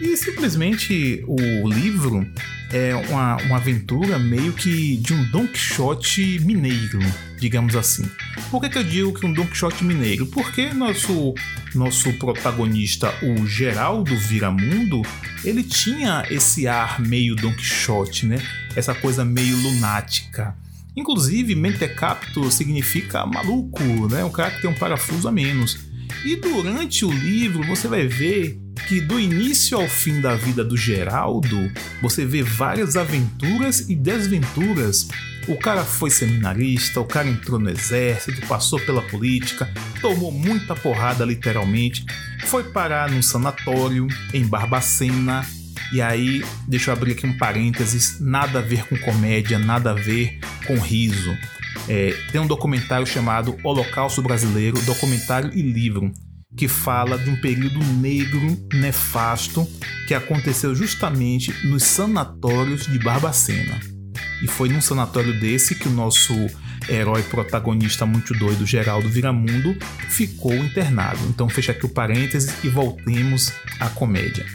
E 0.02 0.18
simplesmente 0.18 1.24
o 1.26 1.70
livro 1.70 2.28
é 2.74 2.96
uma, 2.96 3.38
uma 3.44 3.58
aventura 3.58 4.18
meio 4.18 4.54
que 4.54 4.98
de 4.98 5.14
um 5.14 5.24
Don 5.30 5.46
Quixote 5.48 6.40
mineiro, 6.40 7.00
digamos 7.38 7.76
assim. 7.76 8.10
Por 8.50 8.62
que, 8.62 8.70
que 8.70 8.78
eu 8.78 8.84
digo 8.84 9.14
que 9.14 9.26
um 9.26 9.34
Don 9.34 9.46
Quixote 9.46 9.84
mineiro? 9.84 10.26
Porque 10.28 10.74
nosso, 10.74 11.34
nosso 11.76 12.14
protagonista, 12.14 13.14
o 13.22 13.46
Geraldo 13.46 14.16
Viramundo, 14.16 15.02
ele 15.44 15.64
tinha 15.64 16.26
esse 16.30 16.68
ar 16.68 17.00
meio 17.02 17.36
Don 17.36 17.54
Quixote, 17.54 18.26
né? 18.26 18.38
Essa 18.76 18.96
coisa 18.96 19.26
meio 19.26 19.58
lunática. 19.58 20.56
Inclusive, 20.96 21.56
mentecapto 21.56 22.50
significa 22.52 23.26
maluco, 23.26 23.84
né? 24.10 24.24
Um 24.24 24.32
cara 24.32 24.52
que 24.52 24.62
tem 24.62 24.70
um 24.70 24.76
parafuso 24.76 25.28
a 25.28 25.32
menos. 25.32 25.78
E 26.24 26.36
durante 26.36 27.04
o 27.04 27.12
livro 27.12 27.66
você 27.66 27.88
vai 27.88 28.06
ver 28.08 28.61
que 28.88 29.02
do 29.02 29.20
início 29.20 29.78
ao 29.78 29.88
fim 29.88 30.22
da 30.22 30.36
vida 30.36 30.64
do 30.64 30.76
Geraldo, 30.78 31.72
você 32.02 32.26
vê 32.26 32.44
várias 32.44 32.96
aventuras 32.96 33.90
e 33.90 33.96
desventuras. 33.96 35.08
O 35.48 35.58
cara 35.58 35.84
foi 35.84 36.10
seminarista, 36.10 37.00
o 37.00 37.06
cara 37.06 37.28
entrou 37.28 37.60
no 37.60 37.70
exército, 37.70 38.46
passou 38.48 38.80
pela 38.80 39.02
política, 39.02 39.72
tomou 40.00 40.32
muita 40.32 40.76
porrada 40.76 41.26
literalmente, 41.26 42.06
foi 42.46 42.64
parar 42.64 43.10
num 43.10 43.22
sanatório 43.22 44.08
em 44.34 44.46
Barbacena, 44.46 45.46
e 45.92 46.02
aí, 46.02 46.42
deixa 46.68 46.90
eu 46.90 46.94
abrir 46.94 47.12
aqui 47.12 47.28
um 47.28 47.38
parênteses: 47.38 48.20
nada 48.22 48.60
a 48.60 48.62
ver 48.62 48.88
com 48.88 48.98
comédia, 48.98 49.60
nada 49.60 49.92
a 49.92 49.94
ver 49.94 50.40
com 50.66 50.80
riso. 50.80 51.38
É, 51.88 52.16
tem 52.32 52.40
um 52.40 52.48
documentário 52.48 53.06
chamado 53.06 53.58
Holocausto 53.64 54.22
Brasileiro 54.22 54.80
documentário 54.84 55.52
e 55.54 55.62
livro 55.62 56.12
que 56.56 56.68
fala 56.68 57.18
de 57.18 57.30
um 57.30 57.40
período 57.40 57.80
negro 57.96 58.58
nefasto 58.74 59.68
que 60.08 60.14
aconteceu 60.14 60.76
justamente 60.76 61.54
nos 61.66 61.84
sanatórios 61.84 62.86
de 62.88 63.00
Barbacena. 63.00 63.80
E 64.44 64.48
foi 64.48 64.70
num 64.70 64.82
sanatório 64.82 65.40
desse 65.40 65.76
que 65.76 65.88
o 65.88 65.92
nosso 65.92 66.34
herói 66.90 67.24
protagonista 67.24 68.06
muito 68.06 68.34
doido, 68.34 68.66
Geraldo 68.66 69.10
Viramundo, 69.10 69.76
ficou 70.10 70.54
internado. 70.54 71.20
Então 71.30 71.50
fecha 71.50 71.72
aqui 71.72 71.86
o 71.86 71.90
parênteses 71.90 72.64
e 72.64 72.70
voltemos 72.70 73.52
à 73.80 73.90
comédia. 73.90 74.46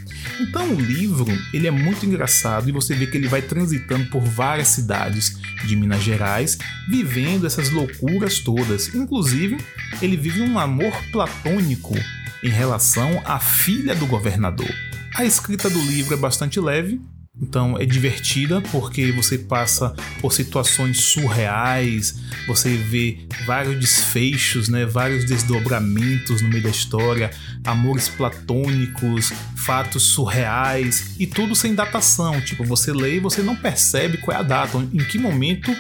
Então 0.40 0.74
o 0.74 0.80
livro 0.80 1.26
ele 1.52 1.66
é 1.66 1.70
muito 1.70 2.04
engraçado 2.04 2.68
e 2.68 2.72
você 2.72 2.94
vê 2.94 3.06
que 3.06 3.16
ele 3.16 3.28
vai 3.28 3.42
transitando 3.42 4.06
por 4.06 4.22
várias 4.22 4.68
cidades 4.68 5.38
de 5.64 5.76
Minas 5.76 6.02
Gerais, 6.02 6.58
vivendo 6.88 7.46
essas 7.46 7.70
loucuras 7.70 8.40
todas. 8.40 8.94
Inclusive, 8.94 9.56
ele 10.02 10.16
vive 10.16 10.42
um 10.42 10.58
amor 10.58 10.92
platônico 11.10 11.94
em 12.42 12.50
relação 12.50 13.22
à 13.24 13.38
filha 13.38 13.94
do 13.94 14.06
governador. 14.06 14.70
A 15.14 15.24
escrita 15.24 15.70
do 15.70 15.80
livro 15.80 16.14
é 16.14 16.16
bastante 16.16 16.60
leve, 16.60 17.00
então 17.40 17.78
é 17.78 17.84
divertida 17.84 18.60
porque 18.72 19.12
você 19.12 19.36
passa 19.36 19.94
por 20.20 20.32
situações 20.32 21.00
surreais, 21.00 22.18
você 22.46 22.76
vê 22.76 23.18
vários 23.46 23.78
desfechos, 23.78 24.68
né, 24.68 24.86
vários 24.86 25.24
desdobramentos 25.26 26.40
no 26.40 26.48
meio 26.48 26.62
da 26.62 26.70
história, 26.70 27.30
amores 27.64 28.08
platônicos, 28.08 29.32
fatos 29.56 30.04
surreais 30.04 31.14
e 31.18 31.26
tudo 31.26 31.54
sem 31.54 31.74
datação. 31.74 32.40
Tipo, 32.40 32.64
você 32.64 32.92
lê 32.92 33.16
e 33.16 33.20
você 33.20 33.42
não 33.42 33.54
percebe 33.54 34.18
qual 34.18 34.36
é 34.36 34.40
a 34.40 34.42
data, 34.42 34.78
em 34.78 35.04
que 35.04 35.18
momento 35.18 35.74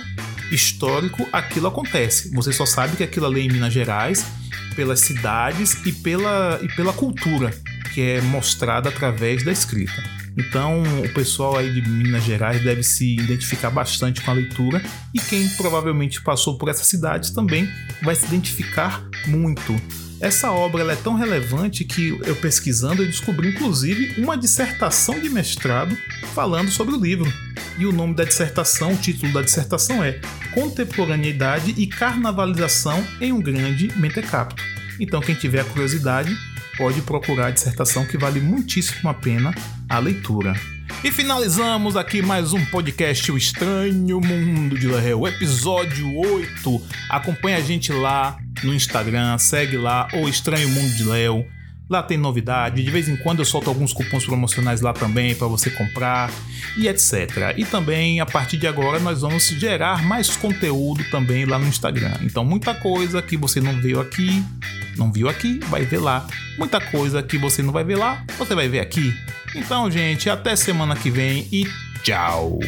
histórico, 0.52 1.26
aquilo 1.32 1.66
acontece. 1.66 2.30
Você 2.34 2.52
só 2.52 2.66
sabe 2.66 2.96
que 2.96 3.02
aquilo 3.02 3.26
ali 3.26 3.40
é 3.40 3.44
em 3.44 3.48
Minas 3.48 3.72
Gerais, 3.72 4.24
pelas 4.74 5.00
cidades 5.00 5.84
e 5.86 5.92
pela, 5.92 6.60
e 6.62 6.68
pela 6.68 6.92
cultura 6.92 7.50
que 7.94 8.02
é 8.02 8.20
mostrada 8.20 8.90
através 8.90 9.42
da 9.42 9.50
escrita. 9.50 10.15
Então, 10.36 10.82
o 11.04 11.08
pessoal 11.14 11.56
aí 11.56 11.72
de 11.72 11.88
Minas 11.88 12.24
Gerais 12.24 12.62
deve 12.62 12.82
se 12.82 13.14
identificar 13.14 13.70
bastante 13.70 14.20
com 14.20 14.30
a 14.30 14.34
leitura 14.34 14.82
e 15.14 15.18
quem 15.18 15.48
provavelmente 15.50 16.20
passou 16.20 16.58
por 16.58 16.68
essas 16.68 16.86
cidades 16.86 17.30
também 17.30 17.68
vai 18.02 18.14
se 18.14 18.26
identificar 18.26 19.08
muito. 19.26 19.74
Essa 20.20 20.50
obra 20.50 20.82
é 20.90 20.96
tão 20.96 21.14
relevante 21.14 21.84
que 21.84 22.18
eu 22.24 22.36
pesquisando 22.36 23.02
eu 23.02 23.06
descobri 23.06 23.50
inclusive 23.50 24.20
uma 24.20 24.36
dissertação 24.36 25.20
de 25.20 25.28
mestrado 25.28 25.96
falando 26.34 26.70
sobre 26.70 26.94
o 26.94 27.00
livro. 27.00 27.30
E 27.78 27.84
o 27.84 27.92
nome 27.92 28.14
da 28.14 28.24
dissertação, 28.24 28.92
o 28.92 28.96
título 28.96 29.32
da 29.32 29.42
dissertação 29.42 30.02
é 30.02 30.18
Contemporaneidade 30.54 31.74
e 31.76 31.86
Carnavalização 31.86 33.02
em 33.20 33.32
um 33.32 33.40
Grande 33.40 33.92
Mentecapto. 33.98 34.62
Então, 34.98 35.20
quem 35.20 35.34
tiver 35.34 35.64
curiosidade, 35.66 36.34
pode 36.76 37.02
procurar 37.02 37.46
a 37.46 37.50
dissertação 37.50 38.06
que 38.06 38.18
vale 38.18 38.40
muitíssimo 38.40 39.08
a 39.08 39.14
pena 39.14 39.54
a 39.88 39.98
leitura. 39.98 40.54
E 41.02 41.10
finalizamos 41.10 41.96
aqui 41.96 42.22
mais 42.22 42.52
um 42.52 42.64
podcast 42.66 43.30
O 43.30 43.36
Estranho 43.36 44.20
Mundo 44.20 44.78
de 44.78 44.88
o 45.14 45.26
episódio 45.26 46.16
8. 46.16 46.82
Acompanhe 47.10 47.56
a 47.56 47.60
gente 47.60 47.92
lá 47.92 48.38
no 48.62 48.74
Instagram, 48.74 49.36
segue 49.38 49.76
lá 49.76 50.08
O 50.14 50.28
Estranho 50.28 50.68
Mundo 50.68 50.94
de 50.94 51.04
Léo. 51.04 51.55
Lá 51.88 52.02
tem 52.02 52.18
novidade, 52.18 52.82
de 52.82 52.90
vez 52.90 53.08
em 53.08 53.16
quando 53.16 53.38
eu 53.38 53.44
solto 53.44 53.68
alguns 53.68 53.92
cupons 53.92 54.24
promocionais 54.24 54.80
lá 54.80 54.92
também 54.92 55.36
para 55.36 55.46
você 55.46 55.70
comprar 55.70 56.32
e 56.76 56.88
etc. 56.88 57.54
E 57.56 57.64
também 57.64 58.20
a 58.20 58.26
partir 58.26 58.56
de 58.56 58.66
agora 58.66 58.98
nós 58.98 59.20
vamos 59.20 59.46
gerar 59.48 60.02
mais 60.04 60.36
conteúdo 60.36 61.04
também 61.10 61.44
lá 61.44 61.58
no 61.58 61.66
Instagram. 61.68 62.12
Então 62.22 62.44
muita 62.44 62.74
coisa 62.74 63.22
que 63.22 63.36
você 63.36 63.60
não 63.60 63.80
viu 63.80 64.00
aqui, 64.00 64.42
não 64.96 65.12
viu 65.12 65.28
aqui, 65.28 65.60
vai 65.68 65.84
ver 65.84 65.98
lá. 65.98 66.26
Muita 66.58 66.80
coisa 66.80 67.22
que 67.22 67.38
você 67.38 67.62
não 67.62 67.72
vai 67.72 67.84
ver 67.84 67.96
lá, 67.96 68.24
você 68.36 68.54
vai 68.54 68.68
ver 68.68 68.80
aqui. 68.80 69.14
Então, 69.54 69.90
gente, 69.90 70.28
até 70.28 70.56
semana 70.56 70.96
que 70.96 71.10
vem 71.10 71.46
e 71.52 71.66
tchau. 72.02 72.58